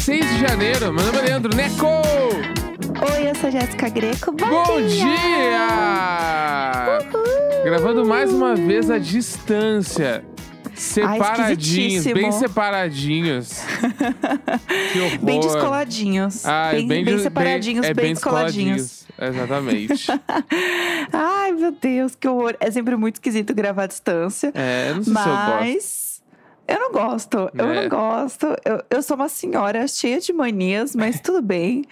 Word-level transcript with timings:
26 0.00 0.30
de 0.30 0.40
janeiro. 0.40 0.92
Meu 0.94 1.04
nome 1.04 1.18
é 1.18 1.20
Leandro 1.20 1.54
Neco. 1.54 1.84
Oi, 1.86 3.28
eu 3.28 3.34
sou 3.34 3.50
Jéssica 3.50 3.90
Greco. 3.90 4.32
Bom, 4.32 4.48
Bom 4.48 4.80
dia! 4.80 5.04
dia! 5.04 5.68
Gravando 7.64 8.06
mais 8.06 8.32
uma 8.32 8.54
vez 8.56 8.90
à 8.90 8.96
distância. 8.96 10.24
Separadinhos, 10.74 11.50
esquisitíssimo. 11.50 12.14
bem 12.22 12.32
separadinhos. 12.32 13.60
que 14.90 15.00
horror. 15.00 15.18
Bem 15.18 15.40
descoladinhos. 15.40 16.46
Ah, 16.46 16.70
bem, 16.72 16.88
bem, 16.88 17.04
bem 17.04 17.18
separadinhos, 17.18 17.84
é 17.84 17.92
bem, 17.92 18.14
descoladinhos. 18.14 19.04
Exatamente. 19.20 20.06
Ai, 21.12 21.52
meu 21.52 21.72
Deus, 21.72 22.14
que 22.14 22.26
horror. 22.26 22.56
É 22.58 22.70
sempre 22.70 22.96
muito 22.96 23.16
esquisito 23.16 23.54
gravar 23.54 23.82
à 23.82 23.86
distância. 23.86 24.50
É, 24.54 24.94
não 24.94 25.02
sei 25.02 25.12
se 25.12 25.18
eu 25.18 25.24
gosto. 25.26 25.99
Mas. 26.70 26.76
Eu 26.76 26.80
não 26.80 26.92
gosto, 26.92 27.36
eu 27.54 27.70
É. 27.70 27.82
não 27.82 27.88
gosto. 27.88 28.46
Eu, 28.64 28.82
eu 28.90 29.02
sou 29.02 29.16
uma 29.16 29.28
senhora 29.28 29.86
cheia 29.88 30.20
de 30.20 30.32
manias, 30.32 30.94
mas 30.94 31.18
tudo 31.20 31.42
bem. 31.42 31.84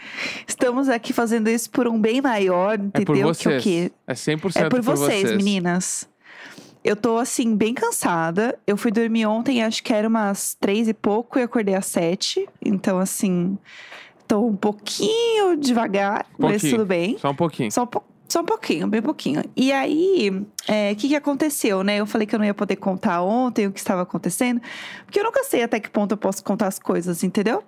Estamos 0.46 0.88
aqui 0.88 1.12
fazendo 1.12 1.48
isso 1.48 1.70
por 1.70 1.86
um 1.88 2.00
bem 2.00 2.20
maior, 2.20 2.74
É 2.74 2.78
por 2.78 2.84
entendeu? 3.02 3.14
que 3.14 3.20
é 3.22 3.26
o 3.26 3.34
vocês. 3.34 3.62
quê? 3.62 3.92
É 4.06 4.14
100% 4.14 4.56
É 4.56 4.68
por 4.68 4.80
vocês, 4.80 5.30
meninas. 5.36 6.08
Eu 6.84 6.94
tô, 6.96 7.18
assim, 7.18 7.54
bem 7.56 7.74
cansada. 7.74 8.58
Eu 8.66 8.76
fui 8.76 8.90
dormir 8.90 9.26
ontem, 9.26 9.62
acho 9.62 9.82
que 9.82 9.92
era 9.92 10.06
umas 10.08 10.56
três 10.58 10.88
e 10.88 10.94
pouco, 10.94 11.38
e 11.38 11.42
acordei 11.42 11.74
às 11.74 11.86
sete. 11.86 12.48
Então, 12.64 12.98
assim, 12.98 13.58
tô 14.26 14.46
um 14.46 14.56
pouquinho 14.56 15.56
devagar, 15.56 16.24
mas 16.38 16.52
Pouquinho. 16.62 16.72
tudo 16.76 16.86
bem. 16.86 17.18
Só 17.18 17.30
um 17.30 17.34
pouquinho. 17.34 17.72
Só 17.72 17.82
um, 17.82 17.86
po- 17.86 18.04
só 18.28 18.40
um 18.40 18.44
pouquinho, 18.44 18.86
bem 18.86 19.00
pouquinho. 19.00 19.42
E 19.56 19.72
aí, 19.72 20.30
o 20.92 20.96
que, 20.96 21.08
que 21.08 21.16
aconteceu, 21.16 21.82
né? 21.82 21.96
Eu 21.96 22.06
falei 22.06 22.26
que 22.26 22.34
eu 22.34 22.38
não 22.38 22.44
ia 22.46 22.52
poder 22.54 22.76
contar 22.76 23.22
ontem 23.22 23.66
o 23.66 23.72
que 23.72 23.78
estava 23.78 24.02
acontecendo, 24.02 24.60
porque 25.06 25.18
eu 25.18 25.24
nunca 25.24 25.42
sei 25.44 25.62
até 25.62 25.80
que 25.80 25.88
ponto 25.88 26.12
eu 26.12 26.16
posso 26.18 26.44
contar 26.44 26.66
as 26.66 26.78
coisas, 26.78 27.22
entendeu? 27.24 27.64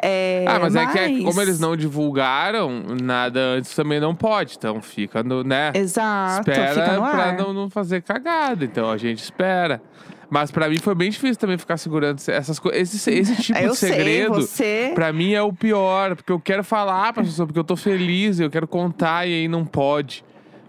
É, 0.00 0.44
Ah, 0.48 0.58
mas, 0.58 0.74
é 0.74 0.86
que 0.86 0.98
é- 0.98 1.22
como 1.22 1.40
eles 1.42 1.60
não 1.60 1.76
divulgaram 1.76 2.82
nada 3.02 3.38
antes, 3.40 3.74
também 3.74 4.00
não 4.00 4.14
pode. 4.14 4.54
Então 4.56 4.80
fica 4.80 5.22
no, 5.22 5.44
né? 5.44 5.72
Exato, 5.74 6.50
espera 6.50 6.74
fica 6.74 6.92
no 6.96 7.02
pra 7.10 7.24
ar. 7.24 7.36
não, 7.36 7.52
não 7.52 7.68
fazer 7.70 8.02
cagada. 8.02 8.64
Então 8.64 8.90
a 8.90 8.96
gente 8.96 9.22
espera. 9.22 9.82
Mas 10.30 10.50
pra 10.50 10.68
mim 10.68 10.78
foi 10.78 10.94
bem 10.94 11.10
difícil 11.10 11.36
também 11.36 11.56
ficar 11.56 11.76
segurando 11.78 12.20
essas 12.28 12.58
coisas. 12.58 12.94
Esse, 12.94 13.10
esse 13.10 13.36
tipo 13.42 13.58
eu 13.60 13.70
de 13.70 13.76
sei, 13.76 13.92
segredo, 13.92 14.34
você... 14.34 14.92
pra 14.94 15.12
mim 15.12 15.32
é 15.32 15.42
o 15.42 15.52
pior. 15.52 16.14
Porque 16.16 16.30
eu 16.32 16.38
quero 16.40 16.62
falar 16.62 17.12
pra 17.14 17.22
pessoa, 17.22 17.46
porque 17.46 17.58
eu 17.58 17.64
tô 17.64 17.76
feliz, 17.76 18.38
eu 18.38 18.50
quero 18.50 18.68
contar 18.68 19.26
e 19.26 19.32
aí 19.32 19.48
não 19.48 19.64
pode. 19.64 20.22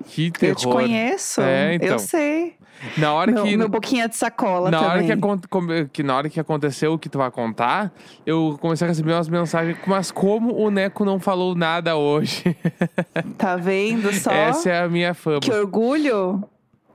Que 0.08 0.32
terror. 0.32 0.52
Eu 0.54 0.56
te 0.56 0.66
conheço, 0.68 1.42
É, 1.42 1.76
então. 1.76 1.88
eu 1.90 2.00
sei. 2.00 2.58
Na 2.98 3.12
hora 3.14 3.30
meu, 3.30 3.44
que. 3.44 3.58
meu 3.58 3.68
boquinha 3.68 4.08
de 4.08 4.16
sacola 4.16 4.72
Na 4.72 4.80
hora 4.80 4.90
também. 5.02 5.08
que, 5.08 5.12
acon- 5.12 5.42
come- 5.50 5.90
que 5.92 6.02
na 6.02 6.16
hora 6.16 6.30
que 6.30 6.40
aconteceu 6.40 6.94
o 6.94 6.98
que 6.98 7.10
tu 7.10 7.18
vai 7.18 7.30
contar, 7.30 7.92
eu 8.26 8.58
comecei 8.62 8.88
a 8.88 8.90
receber 8.90 9.12
umas 9.12 9.28
mensagens, 9.28 9.76
mas 9.86 10.10
como 10.12 10.56
o 10.56 10.72
Neco 10.72 11.04
não 11.04 11.20
falou 11.20 11.54
nada 11.54 11.98
hoje? 11.98 12.56
Tá 13.38 13.58
vendo 13.58 14.14
só? 14.14 14.32
Essa 14.32 14.70
é 14.70 14.84
a 14.84 14.88
minha 14.88 15.14
fama. 15.14 15.42
Que 15.42 15.52
orgulho. 15.52 16.42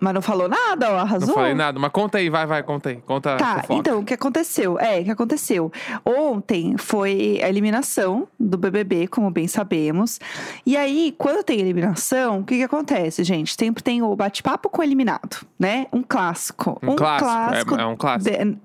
Mas 0.04 0.12
não 0.12 0.20
falou 0.20 0.48
nada, 0.48 0.90
ó, 0.92 0.98
arrasou. 0.98 1.28
Não 1.28 1.34
falei 1.34 1.54
nada, 1.54 1.78
mas 1.78 1.90
conta 1.90 2.18
aí, 2.18 2.28
vai, 2.28 2.44
vai, 2.44 2.62
conta 2.62 2.90
aí. 2.90 2.96
Conta 2.96 3.36
Tá, 3.38 3.54
fofoca. 3.62 3.74
então, 3.74 4.00
o 4.00 4.04
que 4.04 4.12
aconteceu? 4.12 4.78
É, 4.78 5.00
o 5.00 5.04
que 5.04 5.10
aconteceu? 5.10 5.72
Ontem 6.04 6.76
foi 6.76 7.40
a 7.42 7.48
eliminação 7.48 8.28
do 8.38 8.58
BBB, 8.58 9.06
como 9.06 9.30
bem 9.30 9.48
sabemos. 9.48 10.20
E 10.66 10.76
aí, 10.76 11.14
quando 11.16 11.42
tem 11.42 11.58
eliminação, 11.58 12.40
o 12.40 12.44
que, 12.44 12.56
que 12.58 12.62
acontece, 12.64 13.24
gente? 13.24 13.54
Sempre 13.58 13.82
tem 13.82 14.02
o 14.02 14.14
bate-papo 14.14 14.68
com 14.68 14.82
o 14.82 14.84
eliminado, 14.84 15.38
né? 15.58 15.86
Um 15.90 16.02
clássico. 16.02 16.78
Um 16.82 16.94
clássico, 16.96 17.74
é- 17.76 17.82
é 17.82 17.86
um 17.86 17.96
clássico. 17.96 18.36
de- 18.36 18.58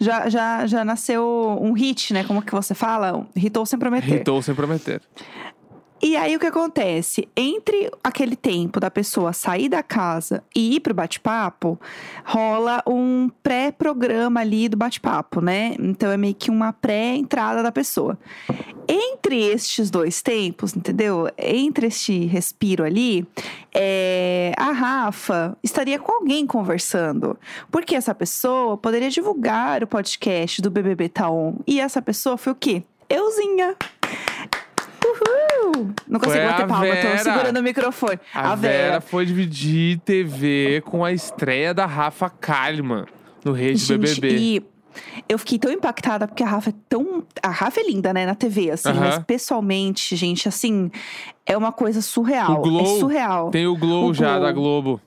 já, 0.00 0.28
já, 0.28 0.66
já 0.66 0.84
nasceu 0.84 1.56
um 1.60 1.72
hit, 1.74 2.12
né? 2.12 2.24
Como 2.24 2.42
que 2.42 2.50
você 2.52 2.74
fala? 2.74 3.24
Hitou 3.36 3.64
sem 3.64 3.78
prometer. 3.78 4.08
Ritou 4.10 4.42
sem 4.42 4.52
prometer. 4.52 5.00
E 6.04 6.16
aí 6.16 6.34
o 6.34 6.40
que 6.40 6.46
acontece? 6.46 7.28
Entre 7.36 7.88
aquele 8.02 8.34
tempo 8.34 8.80
da 8.80 8.90
pessoa 8.90 9.32
sair 9.32 9.68
da 9.68 9.84
casa 9.84 10.42
e 10.52 10.74
ir 10.74 10.80
pro 10.80 10.92
bate-papo, 10.92 11.80
rola 12.24 12.82
um 12.84 13.30
pré-programa 13.40 14.40
ali 14.40 14.68
do 14.68 14.76
bate-papo, 14.76 15.40
né? 15.40 15.76
Então 15.78 16.10
é 16.10 16.16
meio 16.16 16.34
que 16.34 16.50
uma 16.50 16.72
pré-entrada 16.72 17.62
da 17.62 17.70
pessoa. 17.70 18.18
Entre 18.88 19.44
estes 19.44 19.90
dois 19.90 20.20
tempos, 20.22 20.74
entendeu? 20.74 21.30
Entre 21.38 21.86
este 21.86 22.26
respiro 22.26 22.82
ali, 22.82 23.24
é, 23.72 24.52
a 24.58 24.72
Rafa 24.72 25.56
estaria 25.62 26.00
com 26.00 26.10
alguém 26.10 26.48
conversando. 26.48 27.38
Porque 27.70 27.94
essa 27.94 28.12
pessoa 28.12 28.76
poderia 28.76 29.08
divulgar 29.08 29.84
o 29.84 29.86
podcast 29.86 30.60
do 30.60 30.68
BBB 30.68 31.08
Taon. 31.10 31.54
E 31.64 31.78
essa 31.78 32.02
pessoa 32.02 32.36
foi 32.36 32.52
o 32.52 32.56
quê? 32.56 32.82
Euzinha. 33.08 33.76
Uhul! 35.12 35.92
Não 36.08 36.18
consigo 36.20 36.36
Foi 36.38 36.46
bater 36.46 36.64
a 36.64 36.66
palma, 36.66 36.84
Vera. 36.84 37.16
tô 37.18 37.22
segurando 37.24 37.56
o 37.58 37.62
microfone. 37.62 38.18
A, 38.34 38.54
Vera. 38.54 39.00
foi 39.00 39.26
dividir 39.26 39.98
TV 40.00 40.82
com 40.86 41.04
a 41.04 41.12
estreia 41.12 41.72
da 41.74 41.86
Rafa 41.86 42.28
Kalimann 42.30 43.04
no 43.44 43.52
Rede 43.52 43.78
Gente, 43.78 43.98
BBB. 44.20 44.36
e 44.38 44.62
eu 45.28 45.38
fiquei 45.38 45.58
tão 45.58 45.72
impactada 45.72 46.28
porque 46.28 46.42
a 46.42 46.46
Rafa 46.46 46.70
é 46.70 46.74
tão. 46.88 47.22
A 47.42 47.48
Rafa 47.48 47.80
é 47.80 47.84
linda, 47.86 48.12
né, 48.12 48.26
na 48.26 48.34
TV, 48.34 48.70
assim, 48.70 48.90
Aham. 48.90 49.00
mas 49.00 49.18
pessoalmente, 49.24 50.14
gente, 50.16 50.48
assim, 50.48 50.90
é 51.46 51.56
uma 51.56 51.72
coisa 51.72 52.02
surreal. 52.02 52.58
O 52.58 52.62
Glow 52.62 52.82
é 52.96 52.98
surreal. 53.00 53.50
Tem 53.50 53.66
o 53.66 53.76
Glow 53.76 54.10
O 54.10 54.14
já 54.14 54.32
Glow. 54.36 54.40
da 54.46 54.52
Globo. 54.52 55.00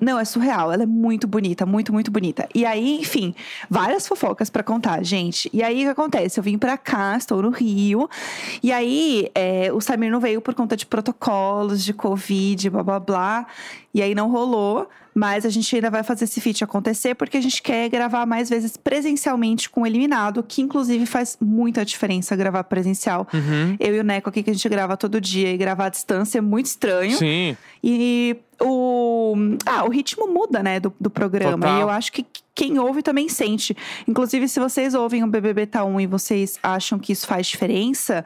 Não, 0.00 0.18
é 0.18 0.24
surreal. 0.24 0.72
Ela 0.72 0.84
é 0.84 0.86
muito 0.86 1.26
bonita, 1.26 1.66
muito, 1.66 1.92
muito 1.92 2.10
bonita. 2.10 2.48
E 2.54 2.64
aí, 2.64 3.00
enfim, 3.00 3.34
várias 3.68 4.06
fofocas 4.06 4.50
pra 4.50 4.62
contar, 4.62 5.02
gente. 5.04 5.50
E 5.52 5.62
aí, 5.62 5.82
o 5.82 5.84
que 5.84 5.88
acontece? 5.88 6.38
Eu 6.38 6.44
vim 6.44 6.58
pra 6.58 6.76
cá, 6.76 7.16
estou 7.16 7.42
no 7.42 7.50
Rio. 7.50 8.08
E 8.62 8.72
aí, 8.72 9.30
é, 9.34 9.72
o 9.72 9.80
Samir 9.80 10.10
não 10.10 10.20
veio 10.20 10.40
por 10.40 10.54
conta 10.54 10.76
de 10.76 10.86
protocolos, 10.86 11.84
de 11.84 11.92
Covid, 11.92 12.70
blá, 12.70 12.82
blá, 12.82 13.00
blá. 13.00 13.46
E 13.92 14.02
aí, 14.02 14.14
não 14.14 14.30
rolou. 14.30 14.88
Mas 15.18 15.44
a 15.44 15.48
gente 15.48 15.74
ainda 15.74 15.90
vai 15.90 16.04
fazer 16.04 16.26
esse 16.26 16.40
feat 16.40 16.62
acontecer 16.62 17.12
porque 17.16 17.36
a 17.36 17.40
gente 17.40 17.60
quer 17.60 17.88
gravar 17.88 18.24
mais 18.24 18.48
vezes 18.48 18.76
presencialmente 18.76 19.68
com 19.68 19.80
o 19.80 19.86
eliminado, 19.86 20.44
que 20.44 20.62
inclusive 20.62 21.04
faz 21.06 21.36
muita 21.40 21.84
diferença 21.84 22.36
gravar 22.36 22.62
presencial. 22.62 23.26
Uhum. 23.34 23.76
Eu 23.80 23.96
e 23.96 23.98
o 23.98 24.04
Neco 24.04 24.28
aqui, 24.28 24.44
que 24.44 24.50
a 24.50 24.52
gente 24.52 24.68
grava 24.68 24.96
todo 24.96 25.20
dia 25.20 25.52
e 25.52 25.56
gravar 25.56 25.86
à 25.86 25.88
distância 25.88 26.38
é 26.38 26.40
muito 26.40 26.66
estranho. 26.66 27.16
Sim. 27.18 27.56
E 27.82 28.36
o, 28.60 28.97
ah, 29.66 29.84
o 29.84 29.90
ritmo 29.90 30.28
muda, 30.28 30.62
né, 30.62 30.80
do, 30.80 30.92
do 31.00 31.10
programa. 31.10 31.66
Total. 31.66 31.78
E 31.78 31.80
eu 31.80 31.90
acho 31.90 32.12
que 32.12 32.24
quem 32.54 32.78
ouve 32.78 33.02
também 33.02 33.28
sente. 33.28 33.76
Inclusive, 34.06 34.48
se 34.48 34.58
vocês 34.58 34.94
ouvem 34.94 35.22
o 35.22 35.26
BBB 35.26 35.66
Tá1 35.66 36.02
e 36.02 36.06
vocês 36.06 36.58
acham 36.62 36.98
que 36.98 37.12
isso 37.12 37.26
faz 37.26 37.46
diferença, 37.46 38.24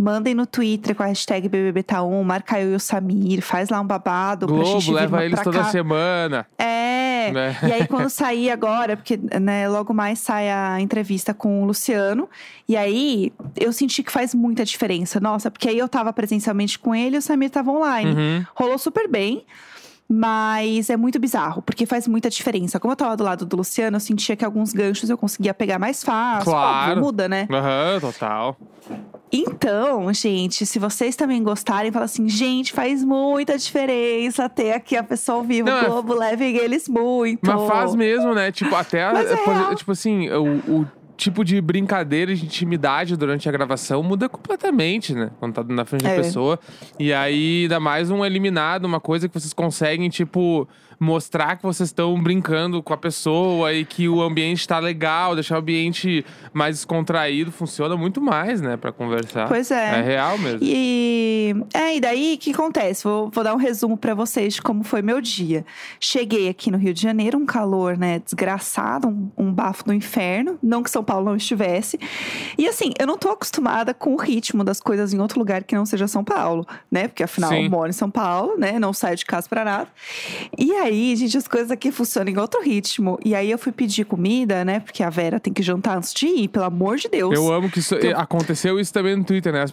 mandem 0.00 0.34
no 0.34 0.46
Twitter 0.46 0.94
com 0.94 1.02
a 1.02 1.06
hashtag 1.06 1.48
BBB 1.48 1.82
Tá1, 1.82 2.22
marca 2.24 2.58
eu 2.58 2.72
e 2.72 2.74
o 2.74 2.80
Samir, 2.80 3.42
faz 3.42 3.68
lá 3.68 3.80
um 3.80 3.86
babado 3.86 4.46
Globo 4.46 4.92
leva 4.92 5.24
eles 5.24 5.40
toda 5.42 5.58
cá. 5.58 5.64
semana. 5.66 6.46
É. 6.58 7.30
Né? 7.30 7.56
E 7.62 7.72
aí, 7.72 7.86
quando 7.86 8.08
sair 8.10 8.50
agora, 8.50 8.96
porque 8.96 9.20
né, 9.40 9.68
logo 9.68 9.92
mais 9.92 10.18
sai 10.18 10.50
a 10.50 10.80
entrevista 10.80 11.34
com 11.34 11.62
o 11.62 11.66
Luciano. 11.66 12.28
E 12.66 12.76
aí, 12.76 13.32
eu 13.56 13.72
senti 13.72 14.02
que 14.02 14.10
faz 14.10 14.34
muita 14.34 14.64
diferença. 14.64 15.20
Nossa, 15.20 15.50
porque 15.50 15.68
aí 15.68 15.78
eu 15.78 15.88
tava 15.88 16.12
presencialmente 16.12 16.78
com 16.78 16.94
ele 16.94 17.16
e 17.16 17.18
o 17.18 17.22
Samir 17.22 17.50
tava 17.50 17.70
online. 17.70 18.10
Uhum. 18.10 18.44
Rolou 18.54 18.78
super 18.78 19.06
bem. 19.06 19.44
Mas 20.12 20.90
é 20.90 20.96
muito 20.96 21.20
bizarro, 21.20 21.62
porque 21.62 21.86
faz 21.86 22.08
muita 22.08 22.28
diferença. 22.28 22.80
Como 22.80 22.90
eu 22.92 22.96
tava 22.96 23.16
do 23.16 23.22
lado 23.22 23.46
do 23.46 23.56
Luciano, 23.56 23.96
eu 23.96 24.00
sentia 24.00 24.34
que 24.34 24.44
alguns 24.44 24.72
ganchos 24.72 25.08
eu 25.08 25.16
conseguia 25.16 25.54
pegar 25.54 25.78
mais 25.78 26.02
fácil. 26.02 26.50
Claro. 26.50 26.88
Óbvio, 26.90 27.04
muda, 27.04 27.28
né? 27.28 27.46
Aham, 27.50 28.00
total. 28.00 28.56
Então, 29.32 30.12
gente, 30.12 30.66
se 30.66 30.80
vocês 30.80 31.14
também 31.14 31.40
gostarem, 31.40 31.92
fala 31.92 32.06
assim, 32.06 32.28
gente, 32.28 32.72
faz 32.72 33.04
muita 33.04 33.56
diferença 33.56 34.48
ter 34.48 34.72
aqui 34.72 34.96
a 34.96 35.04
pessoa 35.04 35.38
ao 35.38 35.44
vivo. 35.44 35.68
Não, 35.70 35.76
é- 35.78 35.82
o 35.84 35.90
Globo 35.90 36.14
levem 36.14 36.56
eles 36.56 36.88
muito. 36.88 37.46
Mas 37.46 37.68
faz 37.68 37.94
mesmo, 37.94 38.34
né? 38.34 38.50
Tipo, 38.50 38.74
até. 38.74 39.04
a- 39.04 39.12
é 39.22 39.74
tipo 39.76 39.92
assim, 39.92 40.28
o, 40.30 40.56
o 40.80 40.86
tipo 41.20 41.44
de 41.44 41.60
brincadeira, 41.60 42.34
de 42.34 42.44
intimidade 42.44 43.14
durante 43.16 43.48
a 43.48 43.52
gravação 43.52 44.02
muda 44.02 44.28
completamente, 44.28 45.14
né? 45.14 45.30
Quando 45.38 45.54
tá 45.54 45.62
na 45.64 45.84
frente 45.84 46.02
da 46.02 46.10
É. 46.10 46.16
pessoa. 46.16 46.58
E 46.98 47.12
aí, 47.12 47.62
ainda 47.62 47.78
mais 47.78 48.10
um 48.10 48.24
eliminado, 48.24 48.86
uma 48.86 48.98
coisa 49.00 49.28
que 49.28 49.38
vocês 49.38 49.52
conseguem, 49.52 50.08
tipo, 50.08 50.66
mostrar 51.00 51.56
que 51.56 51.62
vocês 51.62 51.88
estão 51.88 52.20
brincando 52.22 52.82
com 52.82 52.92
a 52.92 52.96
pessoa 52.96 53.72
e 53.72 53.86
que 53.86 54.06
o 54.06 54.20
ambiente 54.20 54.68
tá 54.68 54.78
legal, 54.78 55.34
deixar 55.34 55.54
o 55.54 55.58
ambiente 55.58 56.24
mais 56.52 56.76
descontraído, 56.76 57.50
funciona 57.50 57.96
muito 57.96 58.20
mais, 58.20 58.60
né, 58.60 58.76
pra 58.76 58.92
conversar. 58.92 59.48
Pois 59.48 59.70
é. 59.70 59.98
É 59.98 60.02
real 60.02 60.36
mesmo. 60.36 60.58
E, 60.60 61.56
é, 61.72 61.96
e 61.96 62.00
daí, 62.00 62.34
o 62.34 62.38
que 62.38 62.50
acontece? 62.52 63.02
Vou, 63.04 63.30
vou 63.30 63.42
dar 63.42 63.54
um 63.54 63.56
resumo 63.56 63.96
pra 63.96 64.12
vocês 64.12 64.54
de 64.54 64.62
como 64.62 64.84
foi 64.84 65.00
meu 65.00 65.22
dia. 65.22 65.64
Cheguei 65.98 66.50
aqui 66.50 66.70
no 66.70 66.76
Rio 66.76 66.92
de 66.92 67.00
Janeiro, 67.00 67.38
um 67.38 67.46
calor, 67.46 67.96
né, 67.96 68.18
desgraçado, 68.18 69.08
um, 69.08 69.30
um 69.38 69.50
bafo 69.50 69.84
do 69.86 69.94
inferno. 69.94 70.58
Não 70.62 70.82
que 70.82 70.90
São 70.90 71.02
Paulo 71.02 71.24
não 71.24 71.36
estivesse. 71.36 71.98
E 72.58 72.68
assim, 72.68 72.90
eu 72.98 73.06
não 73.06 73.16
tô 73.16 73.30
acostumada 73.30 73.94
com 73.94 74.12
o 74.12 74.16
ritmo 74.18 74.62
das 74.62 74.80
coisas 74.80 75.14
em 75.14 75.18
outro 75.18 75.38
lugar 75.38 75.64
que 75.64 75.74
não 75.74 75.86
seja 75.86 76.06
São 76.06 76.22
Paulo, 76.22 76.66
né? 76.90 77.08
Porque 77.08 77.22
afinal, 77.22 77.48
Sim. 77.48 77.64
eu 77.64 77.70
moro 77.70 77.88
em 77.88 77.94
São 77.94 78.10
Paulo, 78.10 78.58
né? 78.58 78.78
Não 78.78 78.92
saio 78.92 79.16
de 79.16 79.24
casa 79.24 79.48
pra 79.48 79.64
nada. 79.64 79.88
E 80.58 80.72
aí, 80.72 80.89
aí, 80.90 81.16
gente, 81.16 81.36
as 81.36 81.46
coisas 81.48 81.70
aqui 81.70 81.90
funcionam 81.90 82.30
em 82.32 82.38
outro 82.38 82.60
ritmo. 82.62 83.18
E 83.24 83.34
aí 83.34 83.50
eu 83.50 83.58
fui 83.58 83.72
pedir 83.72 84.04
comida, 84.04 84.64
né? 84.64 84.80
Porque 84.80 85.02
a 85.02 85.10
Vera 85.10 85.38
tem 85.40 85.52
que 85.52 85.62
jantar 85.62 85.96
antes 85.96 86.12
de 86.12 86.26
ir, 86.26 86.48
pelo 86.48 86.64
amor 86.66 86.96
de 86.96 87.08
Deus. 87.08 87.34
Eu 87.34 87.52
amo 87.52 87.70
que 87.70 87.78
isso, 87.78 87.94
Eu- 87.94 88.18
aconteceu 88.18 88.78
isso 88.78 88.92
também 88.92 89.16
no 89.16 89.24
Twitter, 89.24 89.52
né? 89.52 89.62
As 89.62 89.72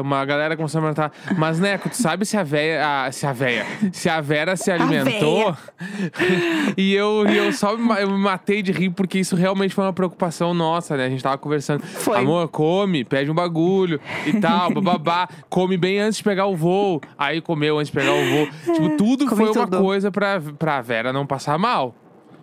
Uma 0.00 0.24
galera 0.24 0.56
começou 0.56 0.78
a 0.78 0.82
perguntar, 0.82 1.12
mas 1.36 1.58
Neco, 1.58 1.88
tu 1.88 1.96
sabe 1.96 2.24
se 2.26 2.36
a 2.36 2.42
véia, 2.44 2.82
ah, 2.84 3.10
se 3.12 3.26
a 3.26 3.32
véia, 3.32 3.66
se 3.92 4.08
a 4.08 4.20
Vera 4.20 4.56
se 4.56 4.70
alimentou? 4.70 5.56
e 6.76 6.94
eu, 6.94 7.26
e 7.28 7.36
eu 7.36 7.52
só 7.52 7.76
me, 7.76 8.00
eu 8.00 8.10
me 8.10 8.18
matei 8.18 8.62
de 8.62 8.72
rir 8.72 8.90
porque 8.90 9.18
isso 9.18 9.36
realmente 9.36 9.74
foi 9.74 9.84
uma 9.84 9.92
preocupação 9.92 10.52
nossa, 10.54 10.96
né? 10.96 11.06
A 11.06 11.10
gente 11.10 11.22
tava 11.22 11.38
conversando, 11.38 11.82
Foi. 11.84 12.18
amor, 12.18 12.48
come, 12.48 13.04
pede 13.04 13.30
um 13.30 13.34
bagulho 13.34 14.00
e 14.26 14.32
tal, 14.40 14.70
bababá, 14.74 15.28
come 15.48 15.76
bem 15.76 15.98
antes 16.00 16.18
de 16.18 16.24
pegar 16.24 16.46
o 16.46 16.56
voo. 16.56 17.00
Aí 17.16 17.40
comeu 17.40 17.78
antes 17.78 17.90
de 17.90 17.98
pegar 17.98 18.12
o 18.12 18.24
voo. 18.30 18.48
Tipo, 18.74 18.96
tudo 18.96 19.26
comi 19.26 19.36
foi 19.46 19.50
uma 19.52 19.66
tudo. 19.66 19.78
coisa 19.82 20.10
pra, 20.10 20.40
pra 20.58 20.80
Vera 20.80 21.12
não 21.12 21.26
passar 21.26 21.58
mal. 21.58 21.94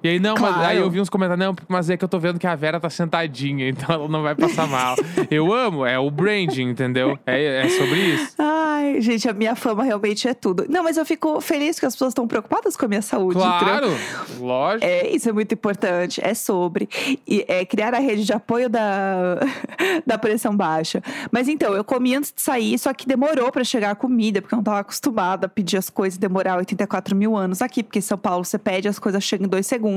E 0.05 0.07
aí, 0.07 0.19
não, 0.19 0.35
mas 0.39 0.53
Claro. 0.53 0.67
aí 0.69 0.77
eu 0.77 0.87
vi 0.87 1.01
uns 1.01 1.09
comentários, 1.09 1.43
não, 1.43 1.55
mas 1.67 1.89
é 1.89 1.97
que 1.97 2.03
eu 2.03 2.07
tô 2.07 2.19
vendo 2.19 2.37
que 2.37 2.45
a 2.45 2.53
Vera 2.53 2.79
tá 2.79 2.91
sentadinha, 2.91 3.67
então 3.69 3.95
ela 3.95 4.07
não 4.07 4.21
vai 4.21 4.35
passar 4.35 4.67
mal. 4.67 4.95
eu 5.31 5.51
amo, 5.51 5.83
é 5.83 5.97
o 5.97 6.11
branding, 6.11 6.69
entendeu? 6.69 7.17
É, 7.25 7.65
é 7.65 7.69
sobre 7.69 7.99
isso. 8.13 8.35
Ai, 8.37 9.01
gente, 9.01 9.27
a 9.27 9.33
minha 9.33 9.55
fama 9.55 9.83
realmente 9.83 10.27
é 10.27 10.35
tudo. 10.35 10.67
Não, 10.69 10.83
mas 10.83 10.97
eu 10.97 11.05
fico 11.07 11.41
feliz 11.41 11.79
que 11.79 11.87
as 11.87 11.95
pessoas 11.95 12.09
estão 12.11 12.27
preocupadas 12.27 12.77
com 12.77 12.85
a 12.85 12.87
minha 12.87 13.01
saúde. 13.01 13.39
Claro, 13.39 13.87
lógico. 14.39 14.85
É, 14.85 15.09
isso 15.09 15.27
é 15.27 15.31
muito 15.31 15.53
importante. 15.55 16.21
É 16.23 16.35
sobre. 16.35 16.87
E 17.27 17.43
é 17.47 17.65
criar 17.65 17.95
a 17.95 17.99
rede 17.99 18.25
de 18.25 18.31
apoio 18.33 18.69
da, 18.69 19.39
da 20.05 20.19
pressão 20.19 20.55
baixa. 20.55 21.01
Mas 21.31 21.47
então, 21.47 21.73
eu 21.73 21.83
comi 21.83 22.13
antes 22.13 22.31
de 22.31 22.43
sair, 22.43 22.77
só 22.77 22.93
que 22.93 23.07
demorou 23.07 23.51
pra 23.51 23.63
chegar 23.63 23.89
a 23.89 23.95
comida, 23.95 24.39
porque 24.39 24.53
eu 24.53 24.57
não 24.57 24.63
tava 24.63 24.81
acostumada 24.81 25.47
a 25.47 25.49
pedir 25.49 25.77
as 25.77 25.89
coisas 25.89 26.15
e 26.17 26.19
demorar 26.19 26.57
84 26.57 27.15
mil 27.15 27.35
anos 27.35 27.59
aqui, 27.59 27.81
porque 27.81 27.97
em 27.97 28.03
São 28.03 28.19
Paulo 28.19 28.45
você 28.45 28.59
pede, 28.59 28.87
as 28.87 28.99
coisas 28.99 29.23
chegam 29.23 29.47
em 29.47 29.49
dois 29.49 29.65
segundos. 29.65 29.94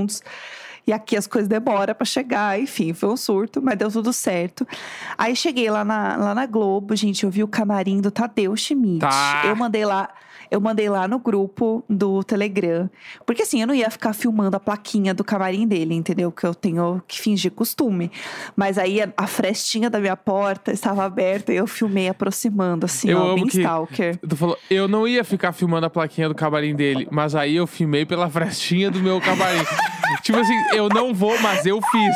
E 0.86 0.92
aqui 0.92 1.18
as 1.18 1.26
coisas 1.26 1.46
demoram 1.46 1.94
pra 1.94 2.06
chegar, 2.06 2.58
enfim, 2.58 2.94
foi 2.94 3.10
um 3.10 3.16
surto, 3.16 3.60
mas 3.60 3.76
deu 3.76 3.90
tudo 3.90 4.10
certo. 4.10 4.66
Aí 5.18 5.36
cheguei 5.36 5.68
lá 5.70 5.84
na, 5.84 6.16
lá 6.16 6.34
na 6.34 6.46
Globo, 6.46 6.96
gente, 6.96 7.24
eu 7.24 7.30
vi 7.30 7.42
o 7.42 7.48
camarim 7.48 8.00
do 8.00 8.10
Tadeu 8.10 8.56
Schmidt. 8.56 9.00
Tá. 9.00 9.42
Eu 9.44 9.54
mandei 9.54 9.84
lá, 9.84 10.08
eu 10.50 10.60
mandei 10.60 10.88
lá 10.88 11.06
no 11.08 11.18
grupo 11.18 11.84
do 11.88 12.22
Telegram. 12.22 12.88
Porque 13.26 13.42
assim, 13.42 13.60
eu 13.60 13.66
não 13.66 13.74
ia 13.74 13.90
ficar 13.90 14.12
filmando 14.12 14.56
a 14.56 14.60
plaquinha 14.60 15.12
do 15.14 15.22
camarim 15.24 15.66
dele, 15.66 15.94
entendeu? 15.94 16.30
Que 16.32 16.44
eu 16.46 16.54
tenho 16.54 17.02
que 17.06 17.20
fingir 17.20 17.50
costume. 17.52 18.10
Mas 18.56 18.78
aí 18.78 19.00
a, 19.02 19.08
a 19.16 19.26
frestinha 19.26 19.88
da 19.90 19.98
minha 20.00 20.16
porta 20.16 20.72
estava 20.72 21.04
aberta 21.04 21.52
e 21.52 21.56
eu 21.56 21.66
filmei 21.66 22.08
aproximando, 22.08 22.86
assim, 22.86 23.10
Eu 23.10 23.18
ó, 23.18 23.34
bem 23.34 23.46
que- 23.46 23.58
stalker. 23.60 24.18
Tu 24.28 24.36
falou, 24.36 24.56
eu 24.70 24.86
não 24.88 25.06
ia 25.06 25.24
ficar 25.24 25.52
filmando 25.52 25.86
a 25.86 25.90
plaquinha 25.90 26.28
do 26.28 26.34
camarim 26.34 26.74
dele, 26.74 27.06
mas 27.10 27.34
aí 27.34 27.56
eu 27.56 27.66
filmei 27.66 28.04
pela 28.06 28.28
frestinha 28.28 28.90
do 28.90 29.00
meu 29.00 29.20
camarim. 29.20 29.60
tipo 30.22 30.38
assim, 30.38 30.54
eu 30.74 30.88
não 30.88 31.12
vou, 31.14 31.38
mas 31.40 31.64
eu 31.66 31.80
fiz. 31.80 32.14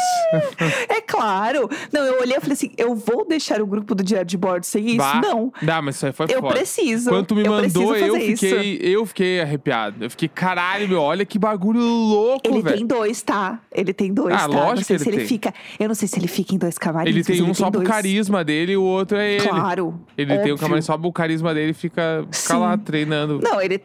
É 0.88 1.00
claro! 1.00 1.68
Não, 1.92 2.02
eu 2.02 2.20
olhei 2.20 2.36
e 2.36 2.40
falei 2.40 2.52
assim: 2.54 2.70
eu 2.76 2.94
vou 2.94 3.26
deixar 3.26 3.60
o 3.60 3.66
grupo 3.66 3.94
do 3.94 4.02
diário 4.02 4.26
de 4.26 4.36
bordo 4.36 4.64
sem 4.64 4.86
isso? 4.86 4.96
Bah. 4.98 5.20
Não. 5.22 5.52
Dá, 5.62 5.80
mas 5.82 5.96
isso 5.96 6.06
aí 6.06 6.12
foi 6.12 6.26
Eu 6.30 6.40
foda. 6.40 6.54
preciso. 6.54 7.10
Quando 7.10 7.34
me 7.34 7.44
eu 7.44 7.52
mandou, 7.52 7.96
eu 7.96 8.16
fiquei, 8.26 8.72
Isso. 8.74 8.82
eu 8.82 9.06
fiquei 9.06 9.40
arrepiado. 9.40 10.04
Eu 10.04 10.10
fiquei, 10.10 10.28
caralho, 10.28 10.88
meu, 10.88 11.00
olha 11.00 11.24
que 11.24 11.38
bagulho 11.38 11.80
louco, 11.80 12.40
Ele 12.48 12.62
velho. 12.62 12.76
tem 12.76 12.86
dois, 12.86 13.22
tá? 13.22 13.60
Ele 13.70 13.92
tem 13.92 14.12
dois, 14.12 14.34
Ah, 14.34 14.38
tá? 14.40 14.46
lógico 14.46 14.74
não 14.76 14.76
sei 14.84 14.96
que 14.96 15.02
se 15.02 15.08
ele 15.08 15.16
ele 15.16 15.16
tem. 15.18 15.26
fica. 15.28 15.54
Eu 15.78 15.88
não 15.88 15.94
sei 15.94 16.08
se 16.08 16.18
ele 16.18 16.28
fica 16.28 16.54
em 16.54 16.58
dois 16.58 16.78
camarins. 16.78 17.14
Ele 17.14 17.24
tem 17.24 17.42
um 17.42 17.54
só 17.54 17.70
pro 17.70 17.80
dois. 17.80 17.88
carisma 17.88 18.44
dele 18.44 18.72
e 18.72 18.76
o 18.76 18.82
outro 18.82 19.16
é 19.18 19.32
ele. 19.34 19.48
Claro. 19.48 20.00
Ele 20.16 20.26
tem 20.28 20.36
um 20.36 20.40
óbvio. 20.40 20.58
camarim 20.58 20.82
só 20.82 20.96
pro 20.98 21.12
carisma 21.12 21.52
dele 21.54 21.70
e 21.70 21.74
fica, 21.74 22.26
fica 22.30 22.56
lá 22.58 22.76
treinando. 22.78 23.40
Não, 23.42 23.60
ele 23.60 23.82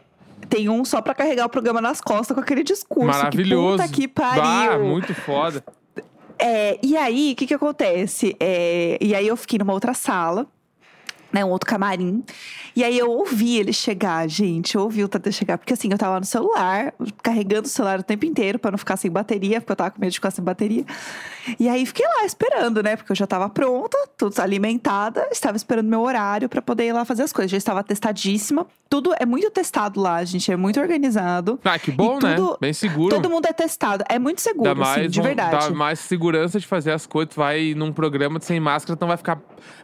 tem 0.48 0.68
um 0.68 0.84
só 0.84 1.02
pra 1.02 1.14
carregar 1.14 1.44
o 1.46 1.48
programa 1.48 1.80
nas 1.80 2.00
costas 2.00 2.34
com 2.34 2.40
aquele 2.40 2.62
discurso. 2.62 3.06
Maravilhoso. 3.06 3.76
Que 3.82 3.82
puta 3.84 3.94
que 3.94 4.08
pariu. 4.08 4.42
Bah, 4.42 4.78
muito 4.78 5.14
foda. 5.14 5.62
É, 6.38 6.78
e 6.82 6.96
aí, 6.96 7.32
o 7.32 7.36
que 7.36 7.46
que 7.48 7.54
acontece? 7.54 8.36
É, 8.38 8.96
e 9.00 9.12
aí 9.14 9.26
eu 9.26 9.36
fiquei 9.36 9.58
numa 9.58 9.72
outra 9.72 9.92
sala, 9.92 10.46
né, 11.32 11.44
um 11.44 11.50
outro 11.50 11.68
camarim. 11.68 12.24
E 12.74 12.82
aí 12.84 12.98
eu 12.98 13.10
ouvi 13.10 13.56
ele 13.58 13.72
chegar, 13.72 14.26
gente. 14.28 14.74
Eu 14.76 14.82
ouvi 14.82 15.04
o 15.04 15.08
Tadeu 15.08 15.32
chegar. 15.32 15.58
Porque 15.58 15.72
assim, 15.74 15.88
eu 15.90 15.98
tava 15.98 16.18
no 16.20 16.24
celular, 16.26 16.92
carregando 17.22 17.66
o 17.66 17.70
celular 17.70 17.98
o 18.00 18.02
tempo 18.02 18.24
inteiro 18.24 18.58
pra 18.58 18.70
não 18.70 18.78
ficar 18.78 18.96
sem 18.96 19.10
bateria, 19.10 19.60
porque 19.60 19.72
eu 19.72 19.76
tava 19.76 19.90
com 19.90 20.00
medo 20.00 20.10
de 20.10 20.16
ficar 20.16 20.30
sem 20.30 20.42
bateria. 20.44 20.84
E 21.58 21.68
aí 21.68 21.84
fiquei 21.86 22.06
lá 22.06 22.24
esperando, 22.24 22.82
né? 22.82 22.96
Porque 22.96 23.10
eu 23.12 23.16
já 23.16 23.26
tava 23.26 23.48
pronta, 23.48 23.96
tudo 24.16 24.38
alimentada, 24.40 25.28
estava 25.30 25.56
esperando 25.56 25.86
meu 25.88 26.00
horário 26.02 26.48
pra 26.48 26.60
poder 26.62 26.86
ir 26.86 26.92
lá 26.92 27.04
fazer 27.04 27.22
as 27.22 27.32
coisas. 27.32 27.50
Já 27.50 27.56
estava 27.56 27.82
testadíssima. 27.82 28.66
Tudo 28.88 29.14
é 29.18 29.26
muito 29.26 29.50
testado 29.50 30.00
lá, 30.00 30.22
gente. 30.24 30.50
É 30.50 30.56
muito 30.56 30.80
organizado. 30.80 31.58
Ah, 31.64 31.78
que 31.78 31.90
bom, 31.90 32.18
né? 32.22 32.36
tudo- 32.36 32.58
Bem 32.60 32.72
seguro. 32.72 33.14
Todo 33.14 33.28
mundo 33.28 33.46
é 33.46 33.52
testado. 33.52 34.02
É 34.08 34.18
muito 34.18 34.40
seguro, 34.40 34.64
Dá 34.64 34.74
mais, 34.74 34.98
assim, 34.98 35.08
de 35.10 35.20
verdade. 35.20 35.68
dá 35.68 35.74
mais 35.74 35.98
segurança 35.98 36.58
de 36.60 36.66
fazer 36.66 36.92
as 36.92 37.06
coisas. 37.06 37.34
Tu 37.34 37.38
vai 37.38 37.74
num 37.74 37.92
programa 37.92 38.38
de 38.38 38.44
sem 38.46 38.58
máscara, 38.60 38.96
não 39.00 39.08
vai 39.08 39.16
ficar 39.16 39.38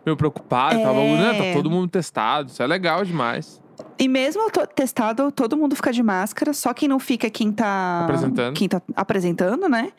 meio 0.07 0.17
preocupado. 0.17 0.75
Tá, 0.77 0.81
É. 0.81 0.85
bagulho, 0.87 1.17
né? 1.19 1.34
Tá 1.39 1.53
todo 1.53 1.71
mundo 1.71 1.89
testado. 1.89 2.51
Isso 2.51 2.63
é 2.63 2.67
legal 2.67 3.05
demais. 3.05 3.63
E 3.99 4.09
mesmo 4.09 4.43
testado, 4.75 5.31
todo 5.31 5.57
mundo 5.57 5.77
fica 5.77 5.93
de 5.93 6.03
máscara, 6.03 6.53
só 6.53 6.75
quem 6.75 6.89
não 6.89 6.99
fica 6.99 7.29
é 7.29 7.31
quem 7.31 7.53
tá 7.53 8.01
Apresentando. 8.05 8.55
Quem 8.55 8.69
tá 8.69 8.83
apresentando, 8.97 9.69
né? 9.69 9.93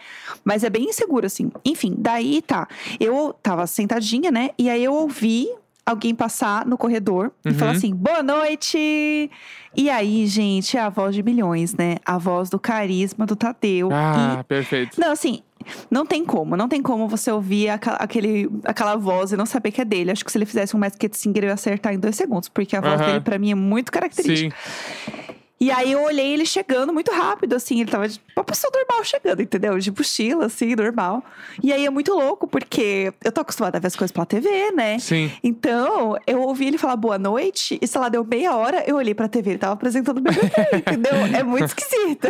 Mas 0.43 0.63
é 0.65 0.69
bem 0.69 0.85
inseguro, 0.89 1.25
assim. 1.25 1.49
Enfim, 1.63 1.95
daí 1.97 2.41
tá. 2.41 2.67
Eu 2.99 3.33
tava 3.41 3.65
sentadinha, 3.67 4.31
né? 4.31 4.49
E 4.59 4.69
aí 4.69 4.83
eu 4.83 4.93
ouvi 4.93 5.47
alguém 5.85 6.13
passar 6.13 6.65
no 6.65 6.77
corredor 6.77 7.31
e 7.45 7.49
Uhum. 7.49 7.55
falar 7.55 7.71
assim: 7.71 7.95
boa 7.95 8.21
noite! 8.21 9.31
E 9.77 9.89
aí, 9.89 10.25
gente, 10.27 10.75
é 10.77 10.81
a 10.81 10.89
voz 10.89 11.15
de 11.15 11.21
milhões, 11.23 11.73
né? 11.73 11.97
A 12.05 12.17
voz 12.17 12.49
do 12.49 12.59
carisma 12.59 13.25
do 13.25 13.35
Tadeu. 13.35 13.89
Ah, 13.93 14.39
E 14.41 14.43
perfeito. 14.45 14.99
não, 14.99 15.11
assim, 15.11 15.41
não 15.89 16.05
tem 16.05 16.25
como. 16.25 16.55
Não 16.55 16.67
tem 16.67 16.81
como 16.81 17.07
você 17.07 17.31
ouvir 17.31 17.69
aquele, 17.69 18.49
aquela 18.63 18.95
voz 18.95 19.31
e 19.31 19.37
não 19.37 19.45
saber 19.45 19.71
que 19.71 19.81
é 19.81 19.85
dele. 19.85 20.11
Acho 20.11 20.23
que 20.23 20.31
se 20.31 20.37
ele 20.37 20.45
fizesse 20.45 20.75
um 20.75 20.79
Masked 20.79 21.17
Singer, 21.17 21.43
eu 21.43 21.47
ia 21.47 21.53
acertar 21.53 21.93
em 21.93 21.99
dois 21.99 22.15
segundos. 22.15 22.49
Porque 22.49 22.75
a 22.75 22.81
voz 22.81 22.99
dele, 22.99 23.21
pra 23.21 23.37
mim, 23.37 23.51
é 23.51 23.55
muito 23.55 23.91
característica. 23.91 24.55
Sim. 24.55 25.24
E 25.59 25.71
aí 25.71 25.93
eu 25.93 26.01
olhei 26.03 26.33
ele 26.33 26.45
chegando 26.45 26.91
muito 26.91 27.11
rápido, 27.11 27.53
assim. 27.53 27.79
Ele 27.79 27.89
tava 27.89 28.07
de 28.09 28.19
uma 28.35 28.43
pessoa 28.43 28.71
normal 28.73 29.03
chegando, 29.05 29.41
entendeu? 29.41 29.77
De 29.79 29.89
mochila, 29.89 30.47
assim, 30.47 30.75
normal. 30.75 31.23
E 31.63 31.71
aí 31.71 31.85
é 31.85 31.89
muito 31.89 32.13
louco, 32.13 32.45
porque 32.45 33.13
eu 33.23 33.31
tô 33.31 33.41
acostumada 33.41 33.77
a 33.77 33.81
ver 33.81 33.87
as 33.87 33.95
coisas 33.95 34.11
pela 34.11 34.25
TV, 34.25 34.71
né? 34.71 34.99
Sim. 34.99 35.31
Então, 35.41 36.17
eu 36.27 36.41
ouvi 36.41 36.67
ele 36.67 36.77
falar 36.77 36.97
boa 36.97 37.17
noite, 37.17 37.79
e 37.81 37.87
sei 37.87 38.01
lá, 38.01 38.09
deu 38.09 38.23
meia 38.25 38.55
hora, 38.55 38.83
eu 38.85 38.97
olhei 38.97 39.15
pra 39.15 39.29
TV, 39.29 39.51
ele 39.51 39.59
tava 39.59 39.73
apresentando 39.73 40.17
o 40.17 40.21
BBB, 40.21 40.51
entendeu? 40.75 41.13
É 41.33 41.41
muito 41.41 41.67
esquisito. 41.67 42.27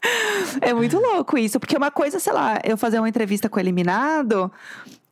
é 0.62 0.72
muito 0.72 0.98
louco 0.98 1.36
isso, 1.36 1.60
porque 1.60 1.76
uma 1.76 1.90
coisa, 1.90 2.18
sei 2.18 2.32
lá, 2.32 2.60
eu 2.64 2.78
fazer 2.78 2.98
uma 2.98 3.08
entrevista 3.08 3.48
com 3.48 3.58
o 3.58 3.60
eliminado, 3.60 4.50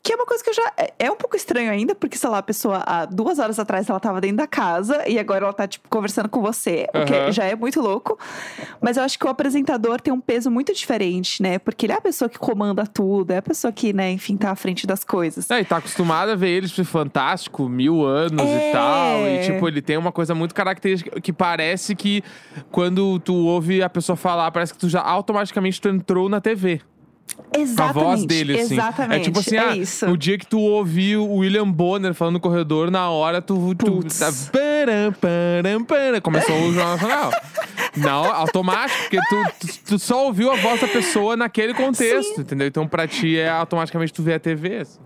que 0.02 0.12
é 0.12 0.16
uma 0.16 0.26
coisa 0.26 0.42
que 0.42 0.50
eu 0.50 0.54
já. 0.54 0.72
é- 0.76 0.92
É 1.02 1.10
um 1.10 1.16
pouco 1.16 1.36
estranho 1.36 1.70
ainda, 1.70 1.94
porque, 1.96 2.16
sei 2.16 2.30
lá, 2.30 2.38
a 2.38 2.42
pessoa, 2.42 2.82
há 2.86 3.04
duas 3.06 3.38
horas 3.40 3.58
atrás, 3.58 3.88
ela 3.90 3.98
tava 3.98 4.20
dentro 4.20 4.36
da 4.36 4.46
casa 4.46 5.02
e 5.08 5.18
agora 5.18 5.44
ela 5.46 5.52
tá, 5.52 5.66
tipo, 5.66 5.88
conversando 5.88 6.28
com 6.28 6.40
você, 6.40 6.86
o 6.94 7.04
que 7.04 7.32
já 7.32 7.44
é 7.44 7.56
muito 7.56 7.80
louco. 7.80 8.16
Mas 8.80 8.96
eu 8.96 9.02
acho 9.02 9.18
que 9.18 9.26
o 9.26 9.28
apresentador 9.28 10.00
tem 10.00 10.12
um 10.14 10.20
peso 10.20 10.48
muito 10.50 10.72
diferente, 10.72 11.42
né? 11.42 11.58
Porque 11.58 11.86
ele 11.86 11.92
é 11.92 11.96
a 11.96 12.00
pessoa 12.00 12.28
que 12.28 12.38
comanda 12.38 12.86
tudo, 12.86 13.32
é 13.32 13.38
a 13.38 13.42
pessoa 13.42 13.72
que, 13.72 13.92
né, 13.92 14.12
enfim, 14.12 14.36
tá 14.36 14.50
à 14.52 14.54
frente 14.54 14.86
das 14.86 15.02
coisas. 15.02 15.50
É, 15.50 15.60
e 15.60 15.64
tá 15.64 15.78
acostumado 15.78 16.30
a 16.30 16.36
ver 16.36 16.50
ele 16.50 16.68
tipo, 16.68 16.84
fantástico, 16.84 17.68
mil 17.68 18.04
anos 18.04 18.40
É. 18.46 18.68
e 18.70 18.72
tal. 18.72 19.18
E, 19.26 19.40
tipo, 19.44 19.66
ele 19.66 19.82
tem 19.82 19.96
uma 19.96 20.12
coisa 20.12 20.34
muito 20.36 20.54
característica 20.54 21.20
que 21.20 21.32
parece 21.32 21.96
que 21.96 22.22
quando 22.70 23.18
tu 23.18 23.34
ouve 23.34 23.82
a 23.82 23.90
pessoa 23.90 24.14
falar, 24.16 24.50
parece 24.52 24.72
que 24.72 24.78
tu 24.78 24.88
já 24.88 25.00
automaticamente 25.02 25.80
tu 25.80 25.88
entrou 25.88 26.28
na 26.28 26.40
TV. 26.40 26.80
Com 27.34 27.58
a 27.58 27.60
Exatamente. 27.60 28.04
voz 28.04 28.24
dele, 28.26 28.60
assim. 28.60 28.74
Exatamente. 28.74 29.20
É 29.20 29.24
tipo 29.24 29.38
assim, 29.38 29.56
é 29.56 29.60
ah, 29.60 29.76
isso. 29.76 30.06
no 30.06 30.16
dia 30.16 30.36
que 30.38 30.46
tu 30.46 30.58
ouviu 30.60 31.24
o 31.24 31.36
William 31.38 31.70
Bonner 31.70 32.12
falando 32.14 32.34
no 32.34 32.40
corredor, 32.40 32.90
na 32.90 33.08
hora 33.10 33.40
tu. 33.40 33.74
tu 33.74 34.02
tá, 34.04 34.30
param, 34.52 35.12
param, 35.20 35.84
param, 35.84 36.20
começou 36.20 36.54
o 36.56 36.72
Jornal 36.72 36.92
Nacional. 36.96 37.30
Não, 37.96 38.24
automático, 38.32 38.98
porque 39.02 39.18
tu, 39.28 39.66
tu, 39.66 39.78
tu 39.86 39.98
só 39.98 40.26
ouviu 40.26 40.50
a 40.50 40.56
voz 40.56 40.80
da 40.80 40.88
pessoa 40.88 41.36
naquele 41.36 41.74
contexto, 41.74 42.40
entendeu? 42.40 42.66
Então 42.66 42.86
pra 42.88 43.06
ti 43.06 43.38
é 43.38 43.48
automaticamente 43.50 44.12
tu 44.12 44.22
vê 44.22 44.34
a 44.34 44.40
TV. 44.40 44.78
assim. 44.78 44.98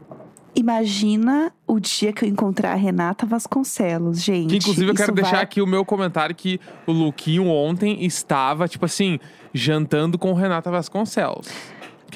Imagina 0.54 1.52
o 1.66 1.78
dia 1.78 2.12
que 2.14 2.24
eu 2.24 2.28
encontrar 2.28 2.72
a 2.72 2.76
Renata 2.76 3.26
Vasconcelos, 3.26 4.22
gente. 4.22 4.48
Que 4.50 4.56
inclusive 4.56 4.90
eu 4.90 4.94
quero 4.94 5.10
Isso 5.10 5.14
deixar 5.14 5.32
vai- 5.36 5.42
aqui 5.44 5.60
o 5.60 5.66
meu 5.66 5.84
comentário 5.84 6.34
que 6.34 6.58
o 6.86 6.92
Luquinho 6.92 7.46
ontem 7.46 8.04
estava, 8.06 8.66
tipo 8.66 8.86
assim, 8.86 9.20
jantando 9.52 10.18
com 10.18 10.32
Renata 10.32 10.70
Vasconcelos. 10.70 11.46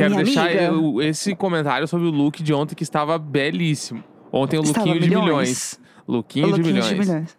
Quero 0.02 0.10
Minha 0.14 0.24
deixar 0.24 0.46
amiga. 0.46 0.62
eu- 0.62 1.02
esse 1.02 1.34
comentário 1.34 1.86
sobre 1.88 2.06
o 2.06 2.10
look 2.10 2.42
de 2.42 2.52
ontem 2.54 2.74
que 2.74 2.82
estava 2.82 3.18
belíssimo. 3.18 4.02
Ontem 4.32 4.58
o 4.58 4.62
Estava 4.62 4.86
Luquinho 4.86 5.00
de 5.02 5.08
milhões. 5.16 5.80
Luquinho, 6.06 6.48
O 6.48 6.52
de 6.52 6.62
milhões. 6.62 6.92
milhões. 6.98 7.36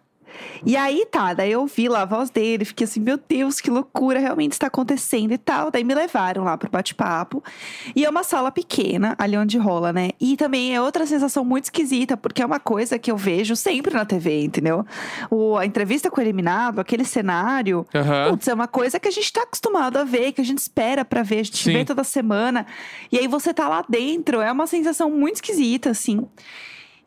E 0.64 0.76
aí 0.76 1.06
tá, 1.10 1.34
daí 1.34 1.52
eu 1.52 1.66
vi 1.66 1.88
lá 1.88 2.02
a 2.02 2.04
voz 2.04 2.30
dele, 2.30 2.64
fiquei 2.64 2.84
assim, 2.84 3.00
meu 3.00 3.18
Deus, 3.18 3.60
que 3.60 3.70
loucura, 3.70 4.18
realmente 4.18 4.52
está 4.52 4.68
acontecendo 4.68 5.32
e 5.32 5.38
tal. 5.38 5.70
Daí 5.70 5.84
me 5.84 5.94
levaram 5.94 6.44
lá 6.44 6.56
pro 6.56 6.70
bate-papo. 6.70 7.42
E 7.94 8.04
é 8.04 8.10
uma 8.10 8.22
sala 8.22 8.50
pequena, 8.50 9.14
ali 9.18 9.36
onde 9.36 9.58
rola, 9.58 9.92
né? 9.92 10.10
E 10.20 10.36
também 10.36 10.74
é 10.74 10.80
outra 10.80 11.06
sensação 11.06 11.44
muito 11.44 11.64
esquisita, 11.64 12.16
porque 12.16 12.42
é 12.42 12.46
uma 12.46 12.60
coisa 12.60 12.98
que 12.98 13.10
eu 13.10 13.16
vejo 13.16 13.56
sempre 13.56 13.94
na 13.94 14.04
TV, 14.04 14.44
entendeu? 14.44 14.84
O, 15.30 15.56
a 15.56 15.66
entrevista 15.66 16.10
com 16.10 16.20
o 16.20 16.24
eliminado, 16.24 16.80
aquele 16.80 17.04
cenário, 17.04 17.86
Aham. 17.94 18.30
putz, 18.30 18.48
é 18.48 18.54
uma 18.54 18.68
coisa 18.68 19.00
que 19.00 19.08
a 19.08 19.12
gente 19.12 19.32
tá 19.32 19.42
acostumado 19.42 19.96
a 19.96 20.04
ver, 20.04 20.32
que 20.32 20.40
a 20.40 20.44
gente 20.44 20.58
espera 20.58 21.04
pra 21.04 21.22
ver, 21.22 21.40
a 21.40 21.44
gente 21.44 21.62
Sim. 21.62 21.72
vê 21.72 21.84
toda 21.84 22.04
semana. 22.04 22.66
E 23.10 23.18
aí 23.18 23.26
você 23.26 23.52
tá 23.52 23.68
lá 23.68 23.84
dentro, 23.88 24.40
é 24.40 24.50
uma 24.50 24.66
sensação 24.66 25.10
muito 25.10 25.36
esquisita, 25.36 25.90
assim. 25.90 26.26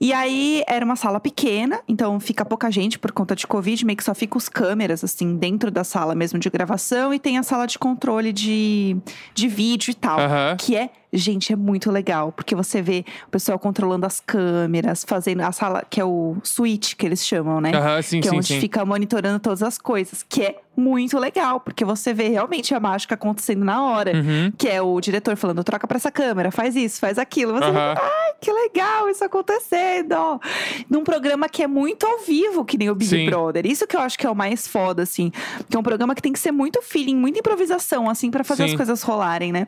E 0.06 0.14
aí 0.14 0.64
era 0.68 0.86
uma 0.86 0.96
sala 0.96 1.20
pequena, 1.20 1.82
então 1.88 2.20
fica 2.20 2.46
pouca 2.46 2.70
gente 2.70 3.00
por 3.00 3.12
conta 3.12 3.36
de 3.36 3.48
Covid, 3.48 3.84
meio 3.84 3.98
que 3.98 4.04
só 4.04 4.14
fica 4.14 4.38
os 4.38 4.48
câmeras, 4.48 5.04
assim, 5.04 5.36
dentro 5.36 5.72
da 5.72 5.84
sala 5.84 6.14
mesmo 6.14 6.38
de 6.38 6.48
gravação, 6.48 7.12
e 7.12 7.18
tem 7.18 7.40
a 7.40 7.44
sala 7.44 7.66
de 7.66 7.80
controle 7.80 8.32
de, 8.32 8.96
de 9.34 9.48
vídeo 9.48 9.90
e 9.90 9.96
tal. 9.96 10.20
Aham. 10.20 10.58
Que 10.60 10.76
é, 10.76 10.92
gente, 11.16 11.52
é 11.54 11.56
muito 11.56 11.90
legal, 11.92 12.32
porque 12.32 12.54
você 12.56 12.82
vê 12.82 13.06
o 13.28 13.32
pessoal 13.32 13.58
controlando 13.58 14.06
as 14.06 14.20
câmeras, 14.20 15.04
fazendo 15.08 15.42
a 15.42 15.52
sala, 15.52 15.84
que 15.90 16.00
é 16.00 16.06
o 16.06 16.36
suíte 16.44 16.96
que 16.96 17.06
eles 17.06 17.26
chamam, 17.26 17.60
né? 17.62 17.72
Sim, 18.04 18.22
que 18.22 18.28
é 18.28 18.32
sim, 18.32 18.38
onde 18.38 18.48
sim. 18.48 18.60
fica 18.60 18.84
monitorando 18.86 19.40
todas 19.40 19.64
as 19.64 19.78
coisas, 19.78 20.24
que 20.28 20.44
é 20.44 20.60
muito 20.78 21.18
legal, 21.18 21.62
porque 21.62 21.86
você 21.86 22.14
vê 22.14 22.28
realmente 22.28 22.76
a 22.76 22.80
mágica 22.82 23.16
acontecendo 23.16 23.64
na 23.64 23.82
hora. 23.82 24.12
Uhum. 24.14 24.52
Que 24.58 24.68
é 24.68 24.82
o 24.82 25.00
diretor 25.00 25.38
falando, 25.38 25.64
troca 25.64 25.88
pra 25.88 25.96
essa 25.96 26.12
câmera, 26.12 26.52
faz 26.52 26.76
isso, 26.76 27.00
faz 27.00 27.18
aquilo. 27.18 27.54
Você 27.54 27.64
Aham. 27.64 27.96
fica, 27.96 28.02
ai, 28.04 28.32
que 28.42 28.52
legal 28.52 29.10
isso 29.10 29.24
acontecendo. 29.24 30.42
Num 30.90 31.04
programa 31.04 31.48
que 31.48 31.64
é 31.64 31.68
muito 31.68 32.06
ao 32.06 32.20
vivo, 32.20 32.66
que 32.66 32.78
nem 32.78 32.90
o 32.90 32.96
Big 32.96 33.10
Sim. 33.10 33.26
Brother. 33.30 33.66
Isso 33.66 33.88
que 33.88 33.96
eu 33.96 34.02
acho 34.02 34.18
que 34.20 34.28
é 34.28 34.30
o 34.30 34.36
mais 34.36 34.68
foda, 34.68 35.04
assim. 35.04 35.32
Que 35.70 35.78
é 35.78 35.80
um 35.80 35.84
programa 35.84 36.14
que 36.14 36.22
tem 36.22 36.34
que 36.34 36.40
ser 36.40 36.52
muito 36.52 36.82
feeling, 36.82 37.16
muita 37.16 37.40
improvisação, 37.40 38.10
assim, 38.10 38.30
pra 38.30 38.44
fazer 38.44 38.66
Sim. 38.66 38.72
as 38.72 38.76
coisas 38.76 39.02
rolarem, 39.02 39.54
né? 39.54 39.68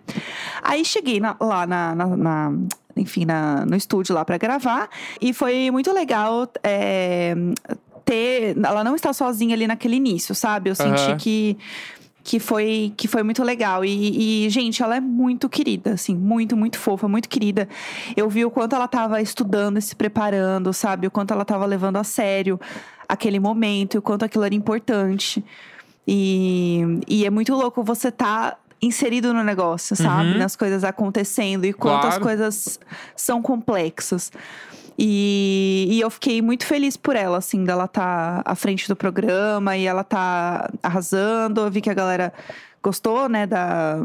Aí 0.61 0.83
cheguei 0.83 1.21
na- 1.21 1.36
lá 1.39 1.65
na- 1.67 1.95
na- 1.95 2.17
na 2.17 2.53
enfim, 2.95 3.25
na- 3.25 3.65
no 3.65 3.75
estúdio 3.75 4.15
lá 4.15 4.25
pra 4.25 4.37
gravar. 4.37 4.89
E 5.21 5.31
foi 5.33 5.69
muito 5.71 5.91
legal 5.93 6.47
é, 6.63 7.35
ter. 8.03 8.55
Ela 8.57 8.83
não 8.83 8.95
está 8.95 9.13
sozinha 9.13 9.53
ali 9.55 9.67
naquele 9.67 9.95
início, 9.97 10.33
sabe? 10.33 10.69
Eu 10.69 10.75
senti 10.75 11.15
que. 11.17 11.57
Que 12.23 12.41
foi, 12.41 12.93
que 12.97 13.07
foi 13.07 13.23
muito 13.23 13.41
legal. 13.41 13.85
E, 13.85 14.47
e, 14.47 14.49
gente, 14.49 14.83
ela 14.83 14.97
é 14.97 14.99
muito 14.99 15.47
querida, 15.47 15.91
assim, 15.93 16.13
muito, 16.13 16.57
muito 16.57 16.77
fofa, 16.77 17.07
muito 17.07 17.29
querida. 17.29 17.69
Eu 18.17 18.29
vi 18.29 18.43
o 18.43 18.51
quanto 18.51 18.75
ela 18.75 18.85
tava 18.85 19.21
estudando 19.21 19.77
e 19.77 19.81
se 19.81 19.95
preparando, 19.95 20.73
sabe? 20.73 21.07
O 21.07 21.11
quanto 21.11 21.33
ela 21.33 21.45
tava 21.45 21.65
levando 21.65 21.95
a 21.95 22.03
sério 22.03 22.59
aquele 23.07 23.39
momento 23.39 23.93
e 23.93 23.97
o 23.97 24.01
quanto 24.01 24.25
aquilo 24.25 24.43
era 24.43 24.53
importante. 24.53 25.41
E, 26.05 26.99
e 27.07 27.25
é 27.25 27.29
muito 27.29 27.53
louco 27.55 27.81
você 27.81 28.11
tá 28.11 28.57
inserido 28.81 29.33
no 29.33 29.43
negócio, 29.43 29.95
sabe? 29.95 30.31
Uhum. 30.31 30.37
Nas 30.37 30.55
coisas 30.55 30.83
acontecendo 30.83 31.65
e 31.65 31.73
quanto 31.73 32.05
as 32.05 32.17
Claro. 32.17 32.23
coisas 32.23 32.79
são 33.15 33.41
complexas. 33.41 34.31
E, 34.99 35.87
e 35.91 35.99
eu 36.01 36.09
fiquei 36.09 36.41
muito 36.41 36.65
feliz 36.65 36.97
por 36.97 37.15
ela, 37.15 37.37
assim, 37.37 37.63
dela 37.63 37.87
tá 37.87 38.41
à 38.43 38.55
frente 38.55 38.87
do 38.87 38.95
programa 38.95 39.77
e 39.77 39.85
ela 39.85 40.03
tá 40.03 40.69
arrasando. 40.81 41.61
Eu 41.61 41.71
vi 41.71 41.81
que 41.81 41.89
a 41.89 41.93
galera 41.93 42.33
gostou, 42.81 43.27
né, 43.27 43.45
da, 43.45 43.97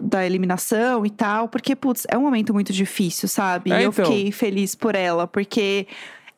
da 0.00 0.24
eliminação 0.24 1.04
e 1.04 1.10
tal, 1.10 1.48
porque, 1.48 1.76
putz, 1.76 2.06
é 2.08 2.16
um 2.16 2.22
momento 2.22 2.52
muito 2.54 2.72
difícil, 2.72 3.28
sabe? 3.28 3.70
É, 3.70 3.80
e 3.80 3.84
eu 3.84 3.90
então. 3.90 4.04
fiquei 4.04 4.32
feliz 4.32 4.74
por 4.74 4.94
ela, 4.94 5.26
porque 5.26 5.86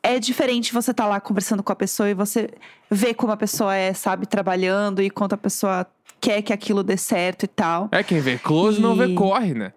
é 0.01 0.19
diferente 0.19 0.73
você 0.73 0.93
tá 0.93 1.05
lá 1.05 1.19
conversando 1.19 1.63
com 1.63 1.71
a 1.71 1.75
pessoa 1.75 2.09
e 2.09 2.13
você 2.13 2.49
vê 2.91 3.13
como 3.13 3.31
a 3.31 3.37
pessoa 3.37 3.73
é, 3.75 3.93
sabe, 3.93 4.25
trabalhando 4.27 5.01
e 5.01 5.09
quanto 5.09 5.33
a 5.33 5.37
pessoa 5.37 5.87
quer 6.23 6.41
que 6.41 6.53
aquilo 6.53 6.81
dê 6.83 6.95
certo 6.95 7.43
e 7.43 7.47
tal. 7.47 7.89
É, 7.91 8.01
quem 8.01 8.21
vê 8.21 8.37
close 8.37 8.79
não 8.79 8.95
vê 8.95 9.07
E- 9.07 9.13
corre, 9.13 9.53
né? 9.53 9.73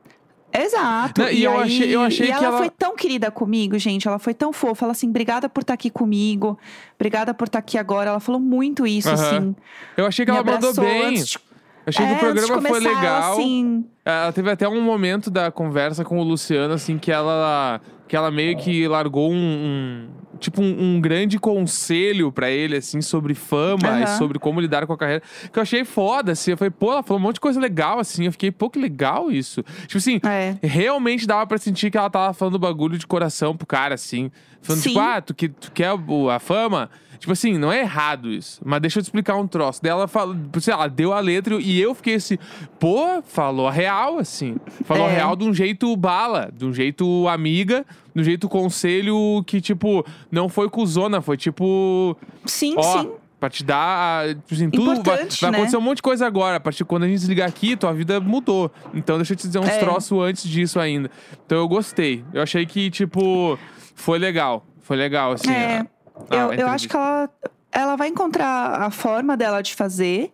Exato. 0.53 1.21
Não, 1.21 1.29
e 1.31 1.43
eu 1.45 1.59
achei- 1.59 1.95
eu 1.95 2.01
achei 2.01 2.27
e 2.27 2.29
que 2.31 2.35
ela, 2.35 2.47
ela- 2.47 2.59
foi 2.59 2.71
tão 2.71 2.95
querida 2.97 3.31
comigo, 3.31 3.77
gente. 3.79 4.07
Ela 4.09 4.19
foi 4.19 4.33
tão 4.33 4.53
fofa. 4.53 4.85
Ela 4.87 4.93
assim, 4.93 5.09
obrigada 5.09 5.49
por 5.49 5.61
estar 5.63 5.75
aqui 5.75 5.91
comigo. 5.91 6.57
Obrigada 6.95 7.35
por 7.35 7.47
estar 7.47 7.59
aqui 7.59 7.77
agora. 7.77 8.11
Ela 8.11 8.21
falou 8.21 8.41
muito 8.41 8.87
isso, 8.87 9.11
assim. 9.11 9.55
Eu 9.97 10.07
achei 10.07 10.25
que 10.25 10.31
Me 10.33 10.39
ela 10.39 10.47
mandou 10.53 10.73
bem. 10.75 11.15
de- 11.15 11.37
Eu 11.37 11.91
achei 11.91 12.07
que 12.07 12.13
É, 12.13 12.15
o 12.15 12.17
antes 12.17 12.43
de 12.43 12.47
programa 12.49 12.63
foi 12.63 12.81
começar, 12.81 12.91
ela, 12.91 13.01
legal. 13.01 13.33
assim, 13.33 13.85
Ela 14.05 14.33
teve 14.33 14.51
até 14.51 14.69
um 14.69 14.81
momento 14.81 15.31
da 15.31 15.51
conversa 15.51 16.05
com 16.05 16.19
o 16.19 16.23
Luciano, 16.23 16.75
assim, 16.75 16.97
que 16.99 17.11
ela, 17.13 17.81
que 18.09 18.17
ela 18.17 18.31
meio 18.31 18.57
que 18.57 18.87
largou 18.89 19.31
um. 19.31 19.37
um- 19.37 20.09
tipo, 20.39 20.63
um, 20.63 20.97
um 20.97 21.01
grande 21.01 21.39
conselho 21.39 22.31
pra 22.31 22.51
ele, 22.51 22.77
assim, 22.77 23.01
sobre 23.01 23.35
fama 23.35 24.01
e 24.01 24.03
Aham. 24.05 24.19
sobre 24.19 24.39
como 24.39 24.61
lidar 24.61 24.87
com 24.87 24.93
a 24.93 24.97
carreira. 24.99 25.23
Que 25.53 25.59
eu 25.59 25.63
achei 25.63 25.85
foda, 25.85 26.33
assim. 26.33 26.53
Eu 26.53 26.57
falei, 26.57 26.71
pô, 26.71 26.93
ela 26.93 27.03
falou 27.03 27.19
um 27.21 27.23
monte 27.23 27.35
de 27.35 27.41
coisa 27.41 27.59
legal, 27.61 27.99
assim. 27.99 28.25
Eu 28.27 28.33
fiquei, 28.33 28.51
pô, 28.51 28.69
que 28.71 28.79
legal 28.79 29.31
isso. 29.31 29.63
Tipo 29.87 29.99
assim, 29.99 30.21
É. 30.25 30.57
realmente 30.63 31.27
dava 31.27 31.47
pra 31.47 31.59
sentir 31.59 31.91
que 31.91 31.99
ela 31.99 32.11
tava 32.11 32.33
falando 32.35 32.59
bagulho 32.59 32.99
de 32.99 33.07
coração 33.07 33.57
pro 33.57 33.67
cara, 33.67 33.95
assim. 33.95 34.31
Falando, 34.63 34.83
Sim. 34.83 34.89
tipo, 34.91 35.01
ah, 35.01 35.21
tu, 35.21 35.35
que, 35.35 35.49
tu 35.49 35.71
quer 35.73 35.91
a 36.33 36.39
fama? 36.39 36.91
Tipo 37.19 37.33
assim, 37.33 37.57
não 37.59 37.73
é 37.73 37.81
errado 37.81 38.31
isso. 38.31 38.61
Mas 38.65 38.81
deixa 38.81 38.99
eu 38.99 39.03
te 39.03 39.07
explicar 39.07 39.37
um 39.37 39.47
troço. 39.47 39.81
Daí 39.83 39.91
ela 39.91 40.07
falou, 40.09 40.37
sei 40.61 40.75
lá, 40.75 40.87
deu 40.87 41.13
a 41.13 41.21
letra 41.21 41.55
e 41.61 41.81
eu 41.81 41.95
fiquei 41.95 42.15
assim, 42.15 42.39
pô, 42.79 43.23
falou 43.23 43.67
a 43.69 43.71
real, 43.71 44.19
assim. 44.19 44.57
Falou 44.85 45.07
a 45.07 45.11
É. 45.11 45.15
real 45.17 45.35
de 45.37 45.45
um 45.45 45.53
jeito 45.55 45.95
bala, 45.97 46.51
de 46.57 46.65
um 46.65 46.73
jeito 46.73 47.27
amiga, 47.29 47.85
de 48.15 48.21
um 48.21 48.25
jeito 48.25 48.49
conselho 48.49 49.43
que, 49.47 49.61
tipo, 49.61 50.05
não 50.31 50.49
foi 50.49 50.69
cuzona, 50.69 51.21
foi 51.21 51.37
tipo. 51.37 52.17
Sim, 52.45 52.75
Ó, 52.77 53.03
sim. 53.03 53.11
pra 53.41 53.51
te 53.51 53.63
dar. 53.65 54.29
Tipo 54.29 54.55
assim, 54.55 54.71
tudo 54.71 54.87
vai, 54.87 54.97
Importante, 54.99 55.41
vai 55.41 55.51
né? 55.51 55.57
acontecer 55.59 55.77
um 55.77 55.81
monte 55.81 55.97
de 55.97 56.03
coisa 56.03 56.27
agora. 56.27 56.57
A 56.57 56.61
partir 56.61 56.79
de 56.79 56.85
quando 56.85 57.03
a 57.05 57.07
gente 57.09 57.19
desligar 57.19 57.49
aqui, 57.49 57.77
tua 57.77 57.93
vida 57.93 58.21
mudou. 58.21 58.71
Então 58.95 59.17
deixa 59.17 59.33
eu 59.33 59.37
te 59.37 59.47
dizer 59.47 59.59
uns 59.59 59.69
É. 59.69 59.79
troços 59.79 60.19
antes 60.23 60.45
disso 60.49 60.79
ainda. 60.81 61.11
Então 61.45 61.59
eu 61.59 61.69
gostei. 61.69 62.25
Eu 62.33 62.43
achei 62.43 62.65
que, 62.67 62.91
tipo, 62.91 63.59
foi 63.95 64.19
legal. 64.19 64.65
Foi 64.81 64.97
legal, 64.97 65.33
assim. 65.33 65.51
É. 65.51 65.79
a- 65.81 65.87
a 66.31 66.37
eu, 66.37 66.53
eu 66.55 66.69
acho 66.69 66.89
que 66.89 66.97
ela, 66.97 67.31
ela 67.73 67.97
vai 67.97 68.09
encontrar 68.09 68.83
a 68.83 68.91
forma 68.91 69.37
dela 69.37 69.63
de 69.63 69.75
fazer 69.75 70.33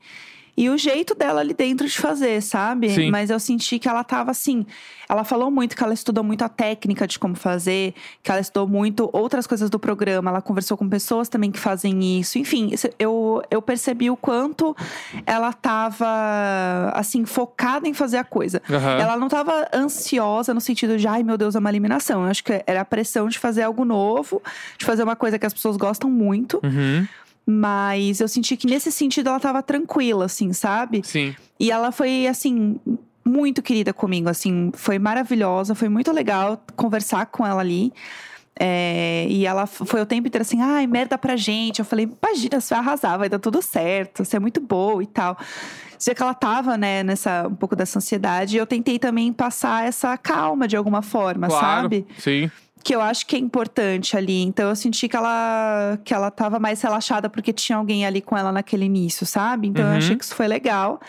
e 0.56 0.68
o 0.68 0.76
jeito 0.76 1.14
dela 1.14 1.40
ali 1.40 1.54
dentro 1.54 1.87
de 1.87 1.99
fazer, 1.99 2.42
sabe? 2.42 2.90
Sim. 2.90 3.11
Mas 3.11 3.30
eu 3.30 3.40
senti 3.40 3.78
que 3.78 3.88
ela 3.88 4.04
tava 4.04 4.30
assim. 4.30 4.66
Ela 5.09 5.25
falou 5.25 5.50
muito 5.50 5.76
que 5.76 5.82
ela 5.82 5.94
estudou 5.94 6.23
muito 6.23 6.42
a 6.42 6.49
técnica 6.49 7.06
de 7.06 7.18
como 7.18 7.35
fazer, 7.35 7.94
que 8.23 8.30
ela 8.30 8.40
estudou 8.40 8.66
muito 8.68 9.09
outras 9.12 9.47
coisas 9.47 9.68
do 9.68 9.78
programa. 9.78 10.30
Ela 10.30 10.42
conversou 10.42 10.76
com 10.76 10.88
pessoas 10.88 11.28
também 11.28 11.50
que 11.50 11.59
fazem 11.59 12.18
isso. 12.21 12.38
Enfim, 12.38 12.73
eu, 12.99 13.42
eu 13.50 13.61
percebi 13.61 14.11
o 14.11 14.16
quanto 14.16 14.76
ela 15.26 15.52
tava, 15.52 16.06
assim, 16.94 17.25
focada 17.25 17.88
em 17.88 17.94
fazer 17.94 18.18
a 18.18 18.25
coisa. 18.25 18.62
Aham. 18.71 18.99
Ela 18.99 19.16
não 19.16 19.28
tava 19.28 19.68
ansiosa 19.75 20.54
no 20.54 20.61
sentido 20.61 20.97
de, 20.97 21.06
ai 21.06 21.23
meu 21.23 21.37
Deus, 21.37 21.54
é 21.54 21.59
uma 21.59 21.71
eliminação. 21.71 22.25
Eu 22.25 22.30
acho 22.30 22.44
que 22.44 22.62
era 22.66 22.82
a 22.82 22.85
pressão 22.85 23.28
de 23.28 23.38
fazer 23.38 23.62
algo 23.62 23.85
novo, 23.85 24.42
de 24.78 24.85
fazer 24.85 25.02
uma 25.02 25.16
coisa 25.16 25.38
que 25.38 25.47
as 25.47 25.52
pessoas 25.52 25.76
gostam 25.76 26.11
muito. 26.11 26.61
Uhum. 26.62 27.06
Mas 27.44 28.20
eu 28.20 28.28
senti 28.28 28.56
que 28.56 28.66
nesse 28.66 28.92
sentido 28.92 29.28
ela 29.28 29.40
tava 29.40 29.62
tranquila, 29.62 30.26
assim, 30.26 30.52
sabe? 30.52 31.02
Sim. 31.04 31.34
E 31.58 31.70
ela 31.70 31.90
foi, 31.90 32.26
assim, 32.26 32.78
muito 33.25 33.62
querida 33.62 33.92
comigo, 33.92 34.28
assim, 34.28 34.70
foi 34.75 34.99
maravilhosa, 34.99 35.75
foi 35.75 35.88
muito 35.88 36.12
legal 36.12 36.62
conversar 36.76 37.26
com 37.26 37.46
ela 37.46 37.61
ali. 37.61 37.92
É, 38.58 39.26
e 39.28 39.46
ela 39.46 39.66
foi 39.66 40.00
o 40.02 40.06
tempo 40.06 40.28
inteiro 40.28 40.42
assim, 40.42 40.61
ai, 40.61 40.87
merda 40.87 41.16
pra 41.16 41.37
gente. 41.37 41.78
Eu 41.78 41.84
falei, 41.84 42.08
imagina, 42.22 42.61
você 42.61 42.75
vai 42.75 42.78
arrasar, 42.84 43.18
vai 43.18 43.28
dar 43.28 43.38
tudo 43.38 43.62
certo, 43.62 44.25
você 44.25 44.37
é 44.37 44.40
muito 44.40 44.61
boa 44.61 45.02
e 45.02 45.06
tal. 45.06 45.37
Já 45.99 46.14
que 46.14 46.22
ela 46.22 46.34
tava, 46.34 46.76
né, 46.76 47.02
nessa, 47.02 47.46
um 47.49 47.54
pouco 47.54 47.75
dessa 47.75 47.99
ansiedade, 47.99 48.56
eu 48.56 48.66
tentei 48.66 48.99
também 48.99 49.32
passar 49.32 49.87
essa 49.87 50.16
calma 50.18 50.66
de 50.68 50.76
alguma 50.76 51.00
forma, 51.00 51.46
Claro. 51.46 51.82
sabe? 51.82 52.06
Sim. 52.18 52.50
Que 52.82 52.94
eu 52.94 53.00
acho 53.00 53.26
que 53.26 53.36
é 53.36 53.38
importante 53.38 54.16
ali. 54.16 54.42
Então 54.42 54.68
eu 54.68 54.76
senti 54.76 55.08
que 55.08 55.16
ela 55.16 55.98
que 56.04 56.12
ela 56.12 56.30
tava 56.30 56.58
mais 56.58 56.80
relaxada 56.82 57.28
porque 57.30 57.52
tinha 57.52 57.78
alguém 57.78 58.04
ali 58.06 58.20
com 58.20 58.36
ela 58.36 58.50
naquele 58.52 58.84
início, 58.84 59.24
sabe? 59.26 59.68
Então 59.68 59.84
Uhum. 59.84 59.92
eu 59.92 59.96
achei 59.98 60.16
que 60.16 60.24
isso 60.24 60.34
foi 60.34 60.48
legal. 60.48 61.00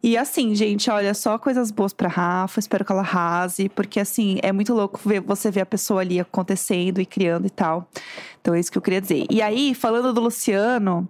E 0.00 0.16
assim, 0.16 0.54
gente, 0.54 0.88
olha, 0.90 1.12
só 1.12 1.36
coisas 1.38 1.72
boas 1.72 1.92
pra 1.92 2.08
Rafa, 2.08 2.60
espero 2.60 2.84
que 2.84 2.92
ela 2.92 3.00
arrase, 3.00 3.68
porque 3.68 3.98
assim, 3.98 4.38
é 4.42 4.52
muito 4.52 4.72
louco 4.72 5.00
ver 5.04 5.20
você 5.20 5.50
ver 5.50 5.62
a 5.62 5.66
pessoa 5.66 6.02
ali 6.02 6.20
acontecendo 6.20 7.00
e 7.00 7.06
criando 7.06 7.48
e 7.48 7.50
tal. 7.50 7.88
Então 8.40 8.54
é 8.54 8.60
isso 8.60 8.70
que 8.70 8.78
eu 8.78 8.82
queria 8.82 9.00
dizer. 9.00 9.26
E 9.30 9.42
aí, 9.42 9.74
falando 9.74 10.12
do 10.12 10.20
Luciano, 10.20 11.08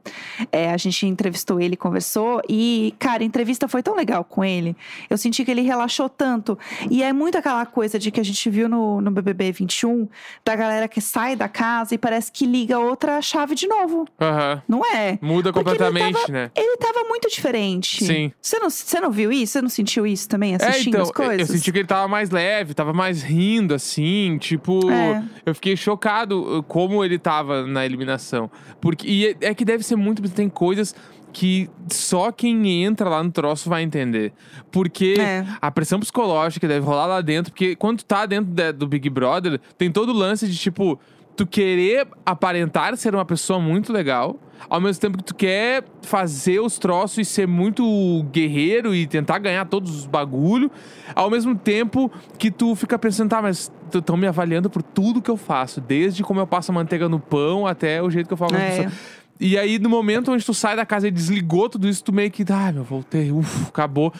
é, 0.50 0.70
a 0.70 0.76
gente 0.76 1.06
entrevistou 1.06 1.60
ele, 1.60 1.76
conversou, 1.76 2.42
e, 2.48 2.94
cara, 2.98 3.22
a 3.22 3.26
entrevista 3.26 3.68
foi 3.68 3.82
tão 3.82 3.94
legal 3.94 4.24
com 4.24 4.44
ele. 4.44 4.76
Eu 5.08 5.16
senti 5.16 5.44
que 5.44 5.50
ele 5.50 5.62
relaxou 5.62 6.08
tanto. 6.08 6.58
E 6.90 7.02
é 7.02 7.12
muito 7.12 7.38
aquela 7.38 7.64
coisa 7.66 7.98
de 7.98 8.10
que 8.10 8.20
a 8.20 8.24
gente 8.24 8.48
viu 8.50 8.68
no, 8.68 9.00
no 9.00 9.10
BBB 9.10 9.52
21, 9.52 10.08
da 10.44 10.56
galera 10.56 10.88
que 10.88 11.00
sai 11.00 11.36
da 11.36 11.48
casa 11.48 11.94
e 11.94 11.98
parece 11.98 12.32
que 12.32 12.46
liga 12.46 12.78
outra 12.78 13.20
chave 13.22 13.54
de 13.54 13.66
novo. 13.66 14.06
Aham. 14.20 14.62
Não 14.66 14.84
é? 14.84 15.18
Muda 15.20 15.52
Porque 15.52 15.70
ele 15.70 15.78
completamente, 15.78 16.20
tava- 16.20 16.32
né? 16.32 16.50
Ele 16.54 16.76
tava 16.76 17.04
muito 17.04 17.28
diferente. 17.28 18.04
Sim. 18.04 18.32
Você 18.40 18.58
não, 18.58 18.70
você 18.70 19.00
não 19.00 19.10
viu 19.10 19.30
isso? 19.30 19.52
Você 19.52 19.62
não 19.62 19.68
sentiu 19.68 20.06
isso 20.06 20.28
também, 20.28 20.54
assistindo 20.54 20.86
é, 20.86 20.88
então, 20.88 21.02
as 21.02 21.10
coisas? 21.10 21.48
eu 21.48 21.56
senti 21.56 21.72
que 21.72 21.78
ele 21.78 21.88
tava 21.88 22.08
mais 22.08 22.30
leve, 22.30 22.74
tava 22.74 22.92
mais 22.92 23.22
rindo, 23.22 23.74
assim, 23.74 24.38
tipo... 24.38 24.90
É. 24.90 25.22
Eu 25.44 25.54
fiquei 25.54 25.76
chocado 25.76 26.58
uh, 26.58 26.62
como 26.62 27.04
ele 27.04 27.18
tava 27.28 27.66
na 27.66 27.84
eliminação. 27.84 28.50
Porque, 28.80 29.06
e 29.06 29.26
é, 29.26 29.36
é 29.50 29.54
que 29.54 29.64
deve 29.64 29.82
ser 29.82 29.96
muito. 29.96 30.22
Tem 30.30 30.48
coisas 30.48 30.94
que 31.30 31.68
só 31.92 32.32
quem 32.32 32.82
entra 32.84 33.06
lá 33.08 33.22
no 33.22 33.30
troço 33.30 33.68
vai 33.68 33.82
entender. 33.82 34.32
Porque 34.72 35.16
É. 35.18 35.44
a 35.60 35.70
pressão 35.70 36.00
psicológica 36.00 36.66
deve 36.66 36.86
rolar 36.86 37.06
lá 37.06 37.20
dentro. 37.20 37.52
Porque 37.52 37.76
quando 37.76 37.98
tu 37.98 38.06
tá 38.06 38.24
dentro 38.24 38.50
da- 38.52 38.72
do 38.72 38.86
Big 38.86 39.10
Brother, 39.10 39.60
tem 39.76 39.92
todo 39.92 40.08
o 40.10 40.14
lance 40.14 40.48
de 40.48 40.56
tipo. 40.56 40.98
Tu 41.38 41.46
querer 41.46 42.08
aparentar 42.26 42.96
ser 42.96 43.14
uma 43.14 43.24
pessoa 43.24 43.60
muito 43.60 43.92
legal, 43.92 44.40
ao 44.68 44.80
mesmo 44.80 45.00
tempo 45.00 45.18
que 45.18 45.22
tu 45.22 45.36
quer 45.36 45.84
fazer 46.02 46.58
os 46.58 46.80
troços 46.80 47.18
e 47.18 47.24
ser 47.24 47.46
muito 47.46 48.26
guerreiro 48.32 48.92
e 48.92 49.06
tentar 49.06 49.38
ganhar 49.38 49.64
todos 49.66 49.94
os 49.96 50.04
bagulho, 50.04 50.68
ao 51.14 51.30
mesmo 51.30 51.54
tempo 51.54 52.10
que 52.36 52.50
tu 52.50 52.74
fica 52.74 52.98
pensando, 52.98 53.30
tá, 53.30 53.40
mas 53.40 53.70
estão 53.94 54.16
me 54.16 54.26
avaliando 54.26 54.68
por 54.68 54.82
tudo 54.82 55.22
que 55.22 55.30
eu 55.30 55.36
faço, 55.36 55.80
desde 55.80 56.24
como 56.24 56.40
eu 56.40 56.46
passo 56.46 56.72
a 56.72 56.74
manteiga 56.74 57.08
no 57.08 57.20
pão 57.20 57.68
até 57.68 58.02
o 58.02 58.10
jeito 58.10 58.26
que 58.26 58.32
eu 58.32 58.36
falo 58.36 58.50
com 58.50 58.56
as 58.56 58.62
É. 58.64 58.68
pessoas. 58.70 58.92
E 59.38 59.56
aí, 59.56 59.78
no 59.78 59.88
momento 59.88 60.32
onde 60.32 60.44
tu 60.44 60.52
sai 60.52 60.74
da 60.74 60.84
casa 60.84 61.06
e 61.06 61.12
desligou 61.12 61.68
tudo 61.68 61.86
isso, 61.88 62.02
tu 62.02 62.12
meio 62.12 62.32
que, 62.32 62.44
ah, 62.52 62.72
meu, 62.72 62.82
voltei, 62.82 63.30
uff, 63.30 63.68
acabou. 63.68 64.12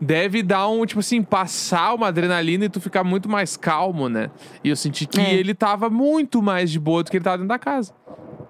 Deve 0.00 0.42
dar 0.42 0.68
um, 0.68 0.84
tipo 0.84 1.00
assim, 1.00 1.22
passar 1.22 1.94
uma 1.94 2.08
adrenalina 2.08 2.64
e 2.64 2.68
tu 2.68 2.80
ficar 2.80 3.04
muito 3.04 3.28
mais 3.28 3.56
calmo, 3.56 4.08
né? 4.08 4.30
E 4.62 4.68
eu 4.68 4.76
senti 4.76 5.06
que 5.06 5.20
É. 5.20 5.32
ele 5.34 5.54
tava 5.54 5.88
muito 5.88 6.42
mais 6.42 6.70
de 6.70 6.78
boa 6.80 7.02
do 7.02 7.10
que 7.10 7.16
ele 7.16 7.24
tava 7.24 7.38
dentro 7.38 7.48
da 7.48 7.58
casa. 7.58 7.92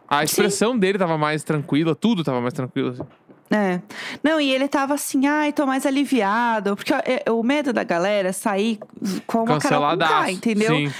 A 0.09 0.25
expressão 0.25 0.77
dele 0.79 0.99
tava 0.99 1.17
mais 1.19 1.45
tranquila, 1.45 1.95
tudo 1.95 2.25
tava 2.25 2.41
mais 2.41 2.55
tranquilo. 2.55 2.91
assim. 2.91 3.03
É. 3.51 3.81
Não, 4.23 4.41
e 4.41 4.51
ele 4.51 4.67
tava 4.67 4.95
assim, 4.95 5.27
ai, 5.27 5.53
tô 5.53 5.67
mais 5.67 5.87
aliviado. 5.87 6.75
Porque 6.75 6.93
é, 6.93 7.25
o 7.31 7.43
medo 7.43 7.73
da 7.73 7.85
galera 7.85 8.31
é 8.31 8.33
sair 8.33 8.79
com 9.27 9.45
uma 9.45 9.59
cara. 9.61 9.97
K, 9.97 10.31
entendeu? 10.33 10.75
Sim. 10.75 10.93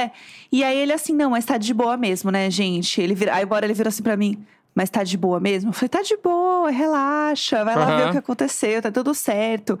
É. 0.00 0.10
E 0.50 0.64
aí 0.64 0.78
ele 0.78 0.92
assim, 0.92 1.12
não, 1.12 1.30
mas 1.30 1.44
tá 1.44 1.56
de 1.58 1.72
boa 1.72 1.96
mesmo, 1.96 2.30
né, 2.30 2.50
gente? 2.50 3.00
Ele 3.00 3.14
vira, 3.14 3.34
aí 3.34 3.44
embora 3.44 3.66
ele 3.66 3.74
vira 3.74 3.88
assim 3.88 4.02
pra 4.02 4.16
mim, 4.16 4.42
mas 4.74 4.88
tá 4.90 5.04
de 5.04 5.16
boa 5.16 5.38
mesmo? 5.38 5.70
Eu 5.70 5.74
falei, 5.74 5.88
tá 5.88 6.02
de 6.02 6.16
boa, 6.16 6.70
relaxa, 6.70 7.64
vai 7.64 7.76
lá 7.76 7.86
ver 7.86 8.02
Aham. 8.02 8.08
o 8.08 8.12
que 8.12 8.18
aconteceu, 8.18 8.80
tá 8.80 8.90
tudo 8.90 9.14
certo. 9.14 9.78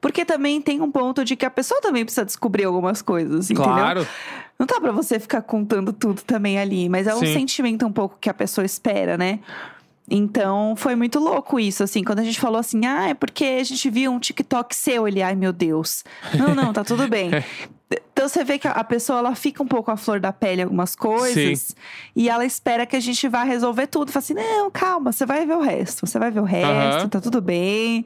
Porque 0.00 0.24
também 0.24 0.60
tem 0.60 0.80
um 0.80 0.90
ponto 0.90 1.24
de 1.24 1.36
que 1.36 1.46
a 1.46 1.50
pessoa 1.50 1.80
também 1.80 2.04
precisa 2.04 2.24
descobrir 2.24 2.64
algumas 2.64 3.00
coisas, 3.02 3.50
entendeu? 3.50 3.72
Claro. 3.72 4.06
Não 4.58 4.66
dá 4.66 4.80
pra 4.80 4.92
você 4.92 5.18
ficar 5.18 5.42
contando 5.42 5.92
tudo 5.92 6.22
também 6.22 6.58
ali, 6.58 6.88
mas 6.88 7.06
é 7.06 7.14
um 7.14 7.20
Sim. 7.20 7.32
sentimento 7.32 7.86
um 7.86 7.92
pouco 7.92 8.16
que 8.20 8.28
a 8.28 8.34
pessoa 8.34 8.64
espera, 8.64 9.16
né? 9.16 9.40
Então, 10.10 10.74
foi 10.76 10.94
muito 10.94 11.18
louco 11.18 11.58
isso, 11.58 11.82
assim, 11.82 12.02
quando 12.04 12.18
a 12.18 12.24
gente 12.24 12.38
falou 12.38 12.58
assim, 12.58 12.84
ah, 12.84 13.08
é 13.08 13.14
porque 13.14 13.44
a 13.44 13.64
gente 13.64 13.88
viu 13.88 14.10
um 14.12 14.18
TikTok 14.18 14.74
seu, 14.74 15.06
ele, 15.08 15.22
ai 15.22 15.34
meu 15.34 15.52
Deus. 15.52 16.04
Não, 16.34 16.54
não, 16.54 16.72
tá 16.72 16.84
tudo 16.84 17.08
bem. 17.08 17.30
Então 18.12 18.28
você 18.28 18.44
vê 18.44 18.58
que 18.58 18.68
a- 18.68 18.84
pessoa 18.84 19.18
ela 19.18 19.34
fica 19.34 19.62
um 19.62 19.66
pouco 19.66 19.90
à 19.90 19.96
flor 19.96 20.20
da 20.20 20.32
pele 20.32 20.60
em 20.60 20.64
algumas 20.64 20.94
coisas 20.94 21.74
e 22.14 22.28
ela 22.28 22.44
espera 22.44 22.84
que 22.86 22.94
a 22.96 23.00
gente 23.00 23.26
vá 23.28 23.42
resolver 23.42 23.86
tudo. 23.86 24.12
Fala 24.12 24.22
assim: 24.22 24.34
não, 24.34 24.70
calma, 24.70 25.12
você 25.12 25.24
vai 25.26 25.44
ver 25.46 25.56
o 25.56 25.60
resto, 25.60 26.06
você 26.06 26.18
vai 26.18 26.30
ver 26.30 26.40
o 26.40 26.44
resto, 26.44 27.08
tá 27.08 27.20
tudo 27.20 27.40
bem. 27.40 28.04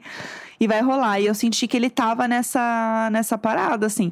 E 0.59 0.67
vai 0.67 0.81
rolar. 0.81 1.19
E 1.19 1.27
eu 1.27 1.35
senti 1.35 1.67
que 1.67 1.77
ele 1.77 1.87
tava 1.87 2.27
nessa, 2.27 3.09
nessa 3.11 3.37
parada, 3.37 3.85
assim. 3.85 4.11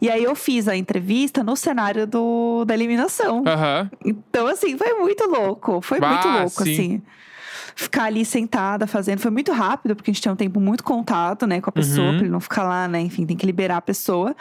E 0.00 0.10
aí 0.10 0.24
eu 0.24 0.34
fiz 0.34 0.66
a 0.66 0.74
entrevista 0.76 1.44
no 1.44 1.54
cenário 1.54 2.04
do, 2.04 2.64
da 2.64 2.74
eliminação. 2.74 3.44
Aham. 3.46 3.88
Então, 4.04 4.48
assim, 4.48 4.76
foi 4.76 4.92
muito 4.94 5.24
louco. 5.28 5.80
Foi 5.80 6.00
muito 6.00 6.26
Ah, 6.28 6.40
louco, 6.40 6.64
sim. 6.64 6.72
assim. 6.72 7.02
Ficar 7.76 8.04
ali 8.06 8.24
sentada 8.24 8.88
fazendo. 8.88 9.20
Foi 9.20 9.30
muito 9.30 9.52
rápido, 9.52 9.94
porque 9.94 10.10
a 10.10 10.14
gente 10.14 10.22
tem 10.22 10.32
um 10.32 10.36
tempo 10.36 10.58
muito 10.58 10.82
contato, 10.82 11.46
né, 11.46 11.60
com 11.60 11.70
a 11.70 11.72
pessoa, 11.72 12.08
Uhum. 12.08 12.12
pra 12.14 12.22
ele 12.22 12.32
não 12.32 12.40
ficar 12.40 12.64
lá, 12.64 12.88
né? 12.88 13.00
Enfim, 13.00 13.24
tem 13.24 13.36
que 13.36 13.46
liberar 13.46 13.76
a 13.76 13.80
pessoa. 13.82 14.34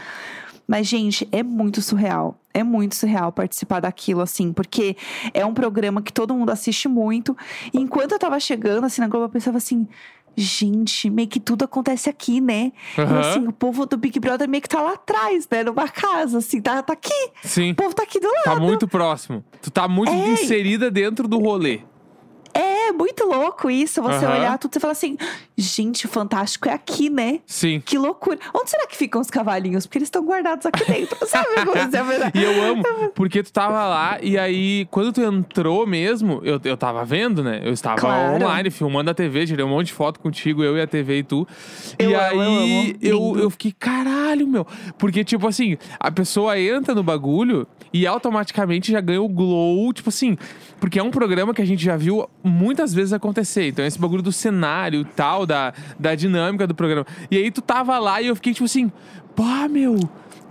Mas, 0.68 0.88
gente, 0.88 1.28
é 1.32 1.44
muito 1.44 1.82
surreal. 1.82 2.40
É 2.54 2.64
muito 2.64 2.96
surreal 2.96 3.32
participar 3.32 3.80
daquilo, 3.82 4.22
assim, 4.22 4.54
porque 4.54 4.96
é 5.34 5.46
um 5.46 5.54
programa 5.54 6.02
que 6.02 6.14
todo 6.14 6.34
mundo 6.34 6.52
assiste 6.52 6.88
muito. 6.88 7.36
E 7.74 7.80
enquanto 7.80 8.12
eu 8.14 8.20
tava 8.20 8.40
chegando, 8.40 8.86
assim, 8.86 9.02
na 9.02 9.08
Globo, 9.08 9.26
eu 9.26 9.30
pensava 9.30 9.58
assim. 9.58 9.88
Gente, 10.36 11.12
meio 11.12 11.28
que 11.28 11.40
tudo 11.40 11.64
acontece 11.64 12.10
aqui, 12.10 12.42
né? 12.42 12.72
E, 12.98 13.02
Aham. 13.02 13.20
assim, 13.20 13.48
o 13.48 13.54
povo 13.54 13.86
do 13.86 13.96
Big 13.98 14.20
Brother 14.20 14.50
meio 14.50 14.64
que 14.64 14.68
tá 14.70 14.82
lá 14.82 14.94
atrás, 14.94 15.48
né? 15.52 15.64
Numa 15.64 15.88
casa, 15.88 16.40
assim, 16.40 16.60
tá, 16.60 16.82
tá 16.82 16.94
aqui. 16.94 17.30
Sim. 17.44 17.72
O 17.72 17.76
povo 17.76 17.94
tá 17.94 18.02
aqui 18.02 18.20
do 18.20 18.26
lado. 18.28 18.44
Tá 18.44 18.56
muito 18.56 18.88
próximo. 18.88 19.44
Tu 19.62 19.70
tá 19.70 19.88
muito 19.88 20.12
É. 20.12 20.32
inserida 20.34 20.90
dentro 20.90 21.28
do 21.28 21.38
rolê. 21.38 21.82
É 22.54 22.92
muito 22.92 23.26
louco 23.26 23.70
isso, 23.70 24.02
você 24.02 24.26
Aham. 24.26 24.36
olhar 24.38 24.58
tudo 24.60 24.76
e 24.76 24.80
falar 24.80 24.92
assim, 24.92 25.18
gente, 25.58 26.06
o 26.06 26.10
fantástico 26.10 26.70
é 26.70 26.74
aqui, 26.74 27.10
né? 27.10 27.40
Sim. 27.48 27.82
Que 27.84 27.98
loucura. 27.98 28.38
Onde 28.54 28.70
será 28.70 28.86
que 28.86 28.96
ficam 28.96 29.20
os 29.22 29.30
cavalinhos? 29.30 29.86
Porque 29.88 29.98
eles 29.98 30.08
estão 30.08 30.24
guardados 30.24 30.66
aqui 30.66 30.86
dentro. 30.86 31.18
Sabe? 31.26 31.48
É 31.58 32.04
verdade. 32.04 32.32
E 32.38 32.44
eu 32.44 32.62
amo, 32.64 32.84
porque 33.16 33.42
tu 33.42 33.52
tava 33.52 33.86
lá 33.88 34.18
e 34.22 34.38
aí, 34.38 34.88
quando 34.92 35.12
tu 35.12 35.22
entrou 35.22 35.88
mesmo, 35.88 36.42
eu, 36.44 36.60
eu 36.64 36.78
tava 36.78 37.04
vendo, 37.04 37.44
né? 37.44 37.62
Eu 37.64 37.74
estava 37.74 38.00
Claro. 38.00 38.36
online, 38.36 38.70
filmando 38.70 39.10
a 39.10 39.14
TV, 39.14 39.46
tirei 39.48 39.66
um 39.66 39.70
monte 39.70 39.88
de 39.88 39.94
foto 39.94 40.20
contigo, 40.20 40.64
eu 40.64 40.78
e 40.78 40.82
a 40.82 40.88
TV 40.88 41.20
e 41.20 41.24
tu. 41.24 41.48
Eu 41.98 42.12
e 42.12 42.16
amo, 42.16 42.24
aí 42.42 42.96
eu 43.02 43.18
amo. 43.24 43.36
eu, 43.38 43.44
eu 43.44 43.50
fiquei, 43.50 43.72
caralho, 43.72 44.48
meu. 44.48 44.66
Porque, 44.98 45.24
tipo 45.24 45.48
assim, 45.48 45.78
a 46.00 46.12
pessoa 46.12 46.60
entra 46.60 46.94
no 46.94 47.02
bagulho 47.04 47.66
e 47.92 48.06
automaticamente 48.06 48.92
já 48.92 49.02
ganha 49.02 49.22
o 49.22 49.28
glow, 49.30 49.92
tipo 49.94 50.10
assim. 50.10 50.38
Porque 50.84 51.00
é 51.00 51.04
um 51.04 51.12
programa 51.12 51.54
que 51.54 51.62
a 51.62 51.66
gente 51.66 51.82
já 51.82 51.96
viu 51.96 52.30
muitas 52.44 52.94
vezes 52.94 53.14
acontecer. 53.14 53.70
Então, 53.70 53.86
esse 53.86 53.98
bagulho 53.98 54.22
do 54.22 54.34
cenário 54.34 55.06
tal, 55.06 55.46
da, 55.46 55.74
da 55.98 56.14
dinâmica 56.14 56.68
do 56.68 56.76
programa. 56.76 57.08
E 57.32 57.38
aí 57.38 57.50
tu 57.50 57.62
tava 57.62 57.98
lá 58.00 58.22
e 58.22 58.28
eu 58.28 58.36
fiquei, 58.36 58.54
tipo 58.54 58.66
assim, 58.66 58.92
pá, 59.34 59.70
meu. 59.70 59.98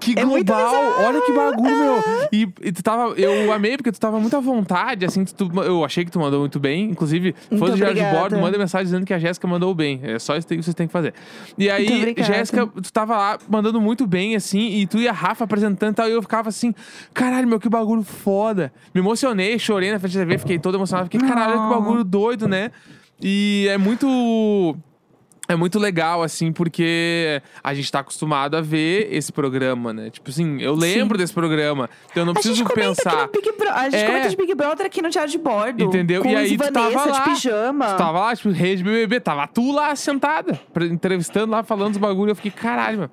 Que 0.03 0.19
É 0.19 0.25
global, 0.25 0.75
olha 0.99 1.21
que 1.23 1.33
bagulho, 1.33 1.77
meu. 1.77 2.03
E, 2.33 2.49
e 2.61 2.73
tu 2.73 2.83
tava. 2.83 3.15
Eu 3.15 3.53
amei, 3.53 3.77
porque 3.77 3.93
tu 3.93 4.01
tava 4.01 4.19
muito 4.19 4.37
à 4.37 4.41
vontade, 4.41 5.05
assim, 5.05 5.25
tu, 5.25 5.49
eu 5.63 5.85
achei 5.85 6.05
que 6.05 6.11
tu 6.11 6.19
mandou 6.19 6.41
muito 6.41 6.59
bem. 6.59 6.91
Inclusive, 6.91 7.35
Diário 7.51 7.77
de 7.77 7.83
obrigada. 7.85 8.19
Bordo, 8.19 8.39
manda 8.39 8.59
mensagem 8.59 8.87
dizendo 8.87 9.07
que 9.07 9.15
a 9.15 9.19
Jéssica 9.19 9.47
mandou 9.47 9.73
bem. 9.75 10.01
É 10.03 10.19
só 10.19 10.37
isso 10.37 10.47
que 10.47 10.61
vocês 10.61 10.75
têm 10.75 10.89
que 10.89 10.93
fazer. 10.93 11.15
E 11.57 11.71
aí. 11.71 12.15
Jéssica, 12.19 12.67
tu 12.67 12.93
tava 12.93 13.17
lá 13.17 13.39
mandando 13.49 13.81
muito 13.81 14.05
bem, 14.07 14.35
assim, 14.35 14.79
e 14.79 14.87
tu 14.87 14.99
e 14.99 15.07
a 15.09 15.13
Rafa 15.13 15.45
apresentando 15.45 15.93
e 15.93 15.95
tal, 15.95 16.09
e 16.09 16.13
eu 16.13 16.23
ficava 16.23 16.49
assim, 16.49 16.75
caralho, 17.15 17.47
meu, 17.47 17.61
que 17.61 17.69
bagulho 17.69 18.03
foda. 18.03 18.73
Me 18.93 19.01
emocionei, 19.01 19.57
chorei 19.59 19.93
na 19.93 20.01
frente 20.01 20.15
da 20.19 20.25
TV, 20.25 20.39
fiquei 20.39 20.59
todo 20.59 20.77
emocionado, 20.77 21.09
fiquei, 21.09 21.29
caralho, 21.29 21.53
que 21.53 21.69
bagulho 21.75 22.03
doido, 22.03 22.49
né? 22.49 22.73
E 23.21 23.69
é 23.71 23.79
muito. 23.79 24.77
É 25.49 25.57
muito 25.57 25.79
legal, 25.79 26.23
assim, 26.23 26.53
porque 26.53 27.43
a 27.63 27.75
gente 27.75 27.91
tá 27.91 27.99
acostumado 27.99 28.57
a 28.57 28.61
ver 28.61 29.09
esse 29.13 29.33
programa, 29.33 29.93
né? 29.93 30.09
Tipo 30.09 30.31
assim, 30.31 30.61
eu 30.63 30.73
lembro 30.75 31.19
desse 31.19 31.33
programa. 31.33 31.91
Então 32.11 32.23
eu 32.23 32.27
não 32.27 32.31
A 32.31 32.35
preciso 32.35 32.65
pensar. 32.65 33.29
Brother. 33.29 33.73
A 33.75 33.91
gente 33.91 34.03
É. 34.03 34.07
comenta 34.07 34.29
de 34.29 34.37
Big 34.37 34.55
Brother 34.55 34.87
aqui 34.87 35.03
no 35.03 35.11
Diário 35.11 35.31
de 35.31 35.39
Bordo. 35.39 35.83
Entendeu? 35.83 36.23
Com 36.23 36.29
E 36.31 36.37
aí 36.37 36.57
tu 36.57 36.73
tava 36.73 37.05
lá, 37.07 37.19
de 37.19 37.31
pijama. 37.31 37.87
Tu 37.87 37.97
tava 37.99 38.21
lá, 38.21 38.37
tipo, 38.37 38.51
rede 38.51 38.85
BBB, 38.85 39.19
tava 39.21 39.47
tu 39.49 39.73
lá 39.73 39.95
sentada, 39.97 40.61
entrevistando 40.91 41.51
lá, 41.51 41.63
falando 41.65 41.93
os 41.93 41.99
bagulho. 41.99 42.31
Eu 42.31 42.37
fiquei, 42.37 42.51
caralho, 42.53 42.99
meu. 43.01 43.11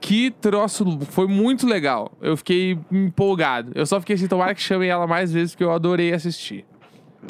Que 0.00 0.30
troço, 0.30 0.98
foi 1.10 1.26
muito 1.28 1.66
legal. 1.66 2.12
Eu 2.20 2.36
fiquei 2.36 2.76
empolgado. 2.90 3.72
Eu 3.74 3.86
só 3.86 3.98
fiquei 4.00 4.16
assim, 4.16 4.26
tomara 4.26 4.54
que 4.54 4.60
chamem 4.60 4.90
ela 4.90 5.06
mais 5.06 5.32
vezes, 5.32 5.52
porque 5.54 5.64
eu 5.64 5.72
adorei 5.72 6.12
assistir. 6.12 6.64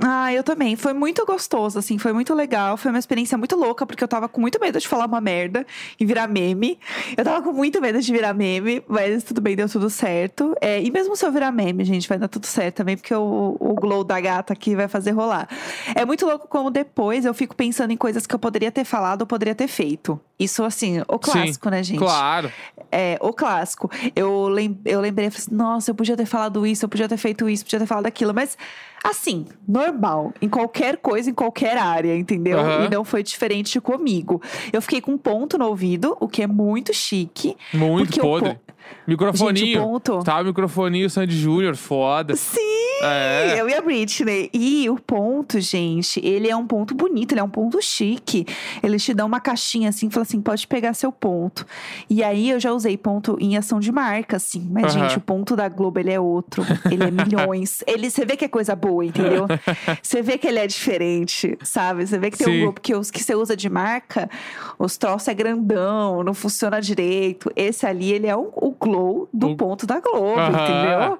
Ah, 0.01 0.33
eu 0.33 0.43
também. 0.43 0.75
Foi 0.75 0.93
muito 0.93 1.25
gostoso, 1.27 1.79
assim, 1.79 1.99
foi 1.99 2.13
muito 2.13 2.33
legal. 2.35 2.77
Foi 2.77 2.91
uma 2.91 2.99
experiência 2.99 3.37
muito 3.37 3.57
louca, 3.57 3.87
porque 3.87 4.03
eu 4.03 4.09
tava 4.09 4.29
com 4.29 4.41
muito 4.41 4.59
medo 4.61 4.79
de 4.79 4.89
falar 4.89 5.07
uma 5.07 5.21
merda 5.21 5.67
e 6.01 6.07
virar 6.07 6.27
meme. 6.27 6.79
Eu 7.17 7.25
tava 7.25 7.43
com 7.43 7.53
muito 7.53 7.81
medo 7.81 8.01
de 8.01 8.13
virar 8.13 8.33
meme, 8.33 8.83
mas 8.89 9.23
tudo 9.23 9.41
bem, 9.41 9.55
deu 9.55 9.69
tudo 9.69 9.91
certo. 9.91 10.55
É, 10.61 10.83
e 10.83 10.91
mesmo 10.91 11.15
se 11.15 11.27
eu 11.27 11.33
virar 11.33 11.53
meme, 11.53 11.85
gente, 11.85 12.09
vai 12.09 12.19
dar 12.19 12.29
tudo 12.29 12.47
certo 12.47 12.77
também, 12.77 12.97
porque 12.97 13.15
o, 13.15 13.57
o 13.61 13.75
glow 13.75 14.03
da 14.03 14.19
gata 14.21 14.53
aqui 14.53 14.75
vai 14.75 14.89
fazer 14.89 15.11
rolar. 15.11 15.49
É 15.95 16.05
muito 16.07 16.25
louco 16.25 16.49
como 16.49 16.71
depois 16.71 17.25
eu 17.25 17.35
fico 17.35 17.55
pensando 17.55 17.91
em 17.93 17.97
coisas 17.97 18.27
que 18.27 18.35
eu 18.35 18.39
poderia 18.39 18.73
ter 18.73 18.85
falado 18.85 19.23
ou 19.23 19.27
poderia 19.27 19.55
ter 19.55 19.69
feito. 19.69 20.19
Isso, 20.45 20.65
assim, 20.65 21.01
o 21.09 21.19
clássico, 21.19 21.69
Sim, 21.69 21.71
né, 21.71 21.83
gente? 21.83 21.99
Claro. 21.99 22.51
É, 22.91 23.17
o 23.21 23.33
clássico. 23.33 23.91
Eu, 24.15 24.49
lem 24.49 24.79
eu 24.85 25.01
lembrei, 25.01 25.31
falei 25.31 25.39
assim, 25.47 25.55
nossa, 25.55 25.91
eu 25.91 25.95
podia 25.95 26.17
ter 26.17 26.27
falado 26.27 26.67
isso, 26.67 26.85
eu 26.85 26.89
podia 26.89 27.09
ter 27.09 27.17
feito 27.17 27.49
isso, 27.49 27.65
podia 27.65 27.79
ter 27.79 27.87
falado 27.87 28.07
aquilo. 28.07 28.35
Mas, 28.35 28.57
assim, 29.03 29.47
normal. 29.67 30.33
Em 30.43 30.49
qualquer 30.49 30.97
coisa, 30.99 31.31
em 31.31 31.35
qualquer 31.35 31.79
área, 31.79 32.17
entendeu? 32.17 32.59
Aham. 32.59 32.87
E 32.87 32.91
não 32.91 33.05
foi 33.05 33.23
diferente 33.23 33.81
comigo. 33.81 34.43
Eu 34.73 34.83
fiquei 34.83 35.01
com 35.01 35.13
um 35.13 35.19
ponto 35.19 35.57
no 35.57 35.67
ouvido, 35.67 36.17
o 36.21 36.29
que 36.29 36.43
é 36.43 36.47
muito 36.47 36.93
chique. 36.93 37.57
Muito 37.73 38.21
podre. 38.21 38.55
po- 38.55 38.73
Microfoninho. 39.07 39.67
Gente, 39.67 39.79
o 39.79 39.83
ponto- 39.83 40.25
Tava 40.25 40.43
o 40.43 40.45
microfoninho 40.47 41.09
Sandy 41.09 41.37
Júnior, 41.39 41.77
foda. 41.77 42.35
Sim! 42.37 42.82
É. 43.03 43.55
Eu 43.61 43.69
e 43.69 43.75
a 43.75 43.81
Britney. 43.83 44.51
E 44.53 44.89
o 44.89 44.97
ponto, 44.97 45.61
gente, 45.61 46.21
ele 46.25 46.49
é 46.49 46.57
um 46.57 46.67
ponto 46.67 46.95
bonito, 46.95 47.33
ele 47.33 47.41
é 47.41 47.45
um 47.45 47.49
ponto 47.51 47.81
chique. 47.83 48.47
Eles 48.83 49.05
te 49.05 49.13
dão 49.15 49.27
uma 49.27 49.41
caixinha 49.41 49.89
assim, 49.89 50.09
fala 50.11 50.23
assim, 50.23 50.41
pode 50.41 50.67
pegar 50.67 50.95
seu 50.95 51.11
ponto. 51.13 51.67
E 52.09 52.23
aí 52.23 52.51
eu 52.51 52.61
já 52.61 52.73
usei 52.73 52.97
ponto 52.97 53.37
em 53.41 53.57
ação 53.57 53.81
de 53.81 53.91
marca, 53.91 54.37
assim. 54.37 54.67
Mas, 54.71 54.93
gente, 54.93 55.17
o 55.19 55.21
ponto 55.21 55.57
da 55.57 55.69
Globo, 55.69 55.99
ele 55.99 56.13
é 56.13 56.21
outro. 56.21 56.63
Ele 56.91 57.05
é 57.05 57.11
milhões. 57.13 57.83
ele, 57.87 58.11
você 58.11 58.25
vê 58.25 58.37
que 58.37 58.45
é 58.45 58.49
coisa 58.49 58.75
boa, 58.77 59.05
entendeu? 59.05 59.47
Você 60.03 60.23
vê 60.23 60.39
que 60.39 60.47
ele 60.47 60.59
é 60.59 60.67
diferente, 60.67 61.59
sabe? 61.63 62.07
Você 62.07 62.19
vê 62.19 62.31
que 62.31 62.39
tem 62.39 62.47
Sim. 62.47 62.59
um 62.59 62.61
Globo 62.65 62.81
que 62.81 62.95
os 62.95 63.11
que 63.11 63.23
você 63.23 63.35
usa 63.35 63.57
de 63.57 63.69
marca, 63.69 64.29
os 64.79 64.97
troços 64.97 65.29
é 65.29 65.35
grandão, 65.35 66.23
não 66.23 66.35
funciona 66.35 66.81
direito. 66.81 67.51
Esse 67.57 67.87
ali, 67.87 68.13
ele 68.13 68.27
é 68.27 68.37
o, 68.37 68.51
o 68.55 68.71
glow 68.79 69.29
do 69.33 69.51
O- 69.51 69.57
ponto 69.57 69.87
da 69.87 70.01
Globo, 70.01 70.41
entendeu? 70.41 71.19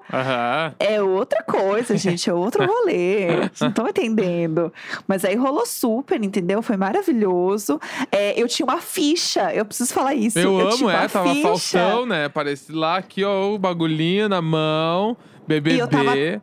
É 0.79 1.03
outra 1.03 1.43
coisa, 1.43 1.72
coisa, 1.73 1.97
gente, 1.97 2.29
é 2.29 2.35
outro 2.35 2.65
rolê. 2.65 3.27
Vocês 3.27 3.61
não 3.61 3.69
estão 3.69 3.89
entendendo. 3.89 4.73
Mas 5.07 5.25
aí 5.25 5.35
rolou 5.35 5.67
super, 5.67 6.23
entendeu? 6.23 6.63
Foi 6.63 6.77
maravilhoso. 6.77 7.81
É, 8.11 8.41
eu 8.41 8.47
tinha 8.49 8.67
uma 8.67 8.81
ficha, 8.81 9.53
eu 9.55 9.65
preciso 9.65 9.93
falar 9.93 10.15
isso. 10.15 10.39
Eu, 10.39 10.61
eu 10.61 10.69
amo, 10.69 10.91
é. 10.91 11.09
Tava 11.09 11.31
ficha. 11.31 11.43
Faustão, 11.43 12.07
né? 12.07 12.29
Parece 12.29 12.73
lá 12.73 12.97
aqui, 12.99 13.25
ó, 13.25 13.53
o 13.53 13.59
bagulhinho 13.59 14.29
na 14.29 14.43
mão. 14.43 15.17
BBB. 15.47 16.41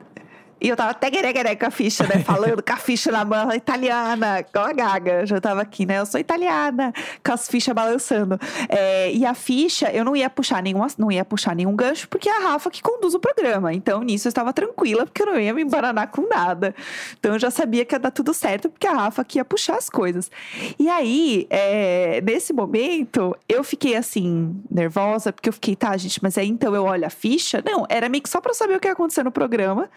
E 0.61 0.67
eu 0.67 0.75
tava 0.75 0.91
até 0.91 1.09
gueregueré 1.09 1.55
com 1.55 1.65
a 1.65 1.71
ficha, 1.71 2.03
né? 2.05 2.23
Falando 2.23 2.61
com 2.61 2.73
a 2.73 2.77
ficha 2.77 3.11
na 3.11 3.23
mão, 3.23 3.51
italiana, 3.53 4.43
com 4.43 4.59
a 4.59 4.73
gaga. 4.73 5.25
Já 5.25 5.39
tava 5.39 5.61
aqui, 5.61 5.85
né? 5.85 5.99
Eu 5.99 6.05
sou 6.05 6.19
italiana, 6.19 6.93
com 7.23 7.31
as 7.31 7.47
fichas 7.47 7.73
balançando. 7.73 8.39
É, 8.67 9.11
e 9.13 9.25
a 9.25 9.33
ficha, 9.33 9.89
eu 9.91 10.03
não 10.03 10.15
ia 10.15 10.29
puxar 10.29 10.61
nenhum, 10.61 10.85
não 10.97 11.11
ia 11.11 11.23
puxar 11.23 11.55
nenhum 11.55 11.75
gancho, 11.75 12.07
porque 12.09 12.29
é 12.29 12.37
a 12.37 12.49
Rafa 12.49 12.69
que 12.69 12.81
conduz 12.81 13.13
o 13.13 13.19
programa. 13.19 13.73
Então, 13.73 14.01
nisso 14.01 14.27
eu 14.27 14.29
estava 14.29 14.51
tranquila, 14.51 15.05
porque 15.05 15.21
eu 15.21 15.27
não 15.27 15.39
ia 15.39 15.53
me 15.53 15.61
embaranar 15.61 16.07
com 16.07 16.27
nada. 16.27 16.75
Então, 17.17 17.33
eu 17.33 17.39
já 17.39 17.49
sabia 17.49 17.85
que 17.85 17.95
ia 17.95 17.99
dar 17.99 18.11
tudo 18.11 18.33
certo, 18.33 18.69
porque 18.69 18.87
a 18.87 18.93
Rafa 18.93 19.23
que 19.23 19.39
ia 19.39 19.45
puxar 19.45 19.77
as 19.77 19.89
coisas. 19.89 20.29
E 20.77 20.89
aí, 20.89 21.47
é, 21.49 22.21
nesse 22.21 22.51
momento, 22.51 23.35
eu 23.47 23.63
fiquei 23.63 23.95
assim, 23.95 24.61
nervosa, 24.69 25.31
porque 25.31 25.49
eu 25.49 25.53
fiquei, 25.53 25.75
tá, 25.75 25.95
gente, 25.95 26.21
mas 26.21 26.37
aí 26.37 26.47
então 26.47 26.75
eu 26.75 26.83
olho 26.83 27.05
a 27.05 27.09
ficha? 27.09 27.63
Não, 27.65 27.85
era 27.89 28.09
meio 28.09 28.21
que 28.21 28.29
só 28.29 28.41
pra 28.41 28.53
saber 28.53 28.75
o 28.75 28.79
que 28.79 28.87
ia 28.87 28.93
acontecer 28.93 29.23
no 29.23 29.31
programa. 29.31 29.89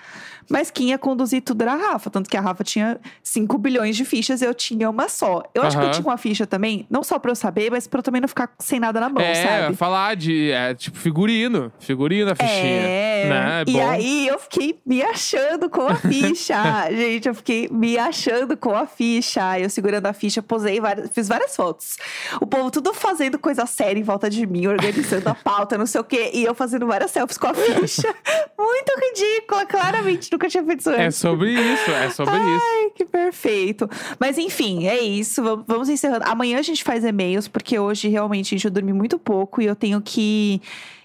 Mas 0.53 0.71
quem 0.71 0.91
ia 0.91 0.99
conduzir 0.99 1.41
tudo 1.41 1.62
era 1.62 1.73
a 1.73 1.77
Rafa. 1.77 2.11
Tanto 2.11 2.29
que 2.29 2.37
a 2.37 2.41
Rafa 2.43 2.62
tinha 2.62 3.01
5 3.23 3.57
bilhões 3.57 3.97
de 3.97 4.05
fichas 4.05 4.43
e 4.43 4.45
eu 4.45 4.53
tinha 4.53 4.91
uma 4.91 5.09
só. 5.09 5.43
Eu 5.55 5.62
acho 5.62 5.79
que 5.79 5.85
eu 5.85 5.91
tinha 5.93 6.05
uma 6.05 6.19
ficha 6.19 6.47
também, 6.47 6.87
não 6.91 7.03
só 7.03 7.19
pra 7.19 7.31
eu 7.31 7.35
saber, 7.35 7.71
mas 7.71 7.87
pra 7.87 8.01
eu 8.01 8.03
também 8.03 8.21
não 8.21 8.29
ficar 8.29 8.53
sem 8.59 8.79
nada 8.79 9.01
na 9.01 9.09
mão, 9.09 9.23
É, 9.23 9.35
sabe? 9.35 9.77
falar 9.77 10.15
de. 10.15 10.51
É, 10.51 10.75
tipo, 10.75 10.99
figurino. 10.99 11.73
Figurino 11.81 12.31
a 12.31 12.35
fichinha. 12.35 12.83
É. 12.83 13.27
Né? 13.31 13.61
É 13.67 13.71
e 13.71 13.73
bom. 13.73 13.88
aí 13.88 14.27
eu 14.29 14.38
fiquei 14.38 14.79
me 14.85 15.01
achando 15.03 15.71
com 15.71 15.87
a 15.87 15.95
ficha. 15.95 16.55
Gente, 16.93 17.29
eu 17.29 17.35
fiquei 17.35 17.69
me 17.71 17.97
achando 17.97 18.55
com 18.55 18.75
a 18.75 18.87
ficha. 18.87 19.59
Eu 19.59 19.71
segurando 19.71 20.05
a 20.07 20.12
ficha, 20.12 20.43
posei 20.43 20.81
várias, 20.81 21.11
fiz 21.12 21.29
várias 21.29 21.57
fotos. 21.57 21.97
O 22.43 22.47
povo 22.47 22.71
tudo 22.71 22.93
fazendo 22.93 23.38
coisa 23.38 23.65
séria 23.65 23.99
em 23.99 24.03
volta 24.03 24.29
de 24.29 24.47
mim, 24.47 24.67
organizando 24.67 25.31
a 25.31 25.35
pauta, 25.35 25.79
não 25.79 25.87
sei 25.87 26.01
o 26.01 26.05
quê. 26.05 26.31
E 26.35 26.45
eu 26.45 26.55
fazendo 26.55 26.87
várias 26.87 27.11
selfies 27.11 27.38
com 27.38 27.47
a 27.47 27.55
ficha. 27.55 28.15
Muito 28.59 28.93
ridícula, 29.01 29.65
claramente. 29.65 30.29
Nunca 30.43 30.49
tinha 30.51 30.65
feito 30.65 30.81
isso 30.81 30.91
É 30.91 31.11
sobre 31.11 31.53
isso, 31.53 31.91
é 31.91 32.11
sobre 32.11 32.35
isso. 32.35 32.65
Ai, 32.83 32.91
que 32.97 33.05
perfeito. 33.05 33.89
Mas 34.19 34.37
enfim, 34.39 34.87
é 34.87 34.99
isso. 35.01 35.43
Vam- 35.43 35.65
Vamos 35.67 35.89
encerrando. 35.89 36.25
Amanhã 36.27 36.59
a 36.59 36.63
gente 36.63 36.83
faz 36.83 37.05
e-mails, 37.05 37.47
porque 37.47 37.79
hoje 37.79 38.09
realmente 38.09 38.51
gente, 38.51 38.65
eu 38.65 38.71
dormi 38.71 38.93
muito 38.93 39.19
pouco 39.19 39.63
e 39.63 39.67
eu 39.67 39.77
tenho 39.77 40.01
que 40.01 40.61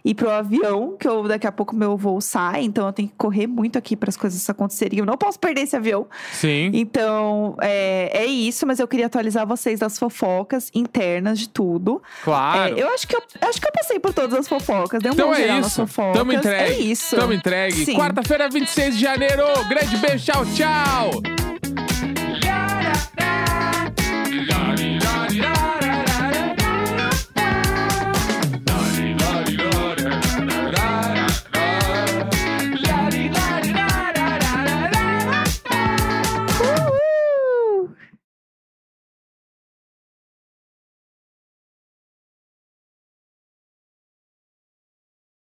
ir 0.09 0.15
pro 0.15 0.29
avião, 0.29 0.95
que 0.99 1.07
eu, 1.07 1.27
daqui 1.27 1.45
a 1.47 1.51
pouco 1.51 1.75
meu 1.75 1.97
voo 1.97 2.21
sai, 2.21 2.63
então 2.63 2.87
eu 2.87 2.93
tenho 2.93 3.09
que 3.09 3.15
correr 3.17 3.47
muito 3.47 3.77
aqui 3.77 3.95
para 3.95 4.09
as 4.09 4.17
coisas 4.17 4.49
acontecerem. 4.49 4.99
Eu 4.99 5.05
não 5.05 5.17
posso 5.17 5.39
perder 5.39 5.61
esse 5.61 5.75
avião. 5.75 6.07
Sim. 6.33 6.71
Então, 6.73 7.55
é, 7.61 8.09
é 8.13 8.25
isso, 8.25 8.65
mas 8.65 8.79
eu 8.79 8.87
queria 8.87 9.07
atualizar 9.07 9.45
vocês 9.45 9.79
das 9.79 9.97
fofocas 9.99 10.71
internas 10.73 11.39
de 11.39 11.49
tudo. 11.49 12.01
Claro. 12.23 12.77
É, 12.77 12.81
eu 12.81 12.87
acho 12.89 13.07
que 13.07 13.15
eu 13.15 13.21
acho 13.41 13.59
que 13.59 13.67
eu 13.67 13.71
passei 13.71 13.99
por 13.99 14.13
todas 14.13 14.37
as 14.39 14.47
fofocas. 14.47 15.01
Dei 15.01 15.11
um 15.11 15.13
Então 15.13 15.27
bom 15.29 15.35
é 15.35 15.59
isso. 15.59 15.85
fofocas. 15.87 16.13
Tamo 16.17 16.33
entregue. 16.33 16.73
É 16.73 16.79
isso. 16.79 17.15
Tamo 17.15 17.33
entregue. 17.33 17.95
Quarta-feira, 17.95 18.49
26 18.49 18.95
de 18.95 19.01
janeiro. 19.01 19.43
Grande 19.69 19.97
beijo. 19.97 20.25
Tchau, 20.25 20.45
tchau. 20.45 21.46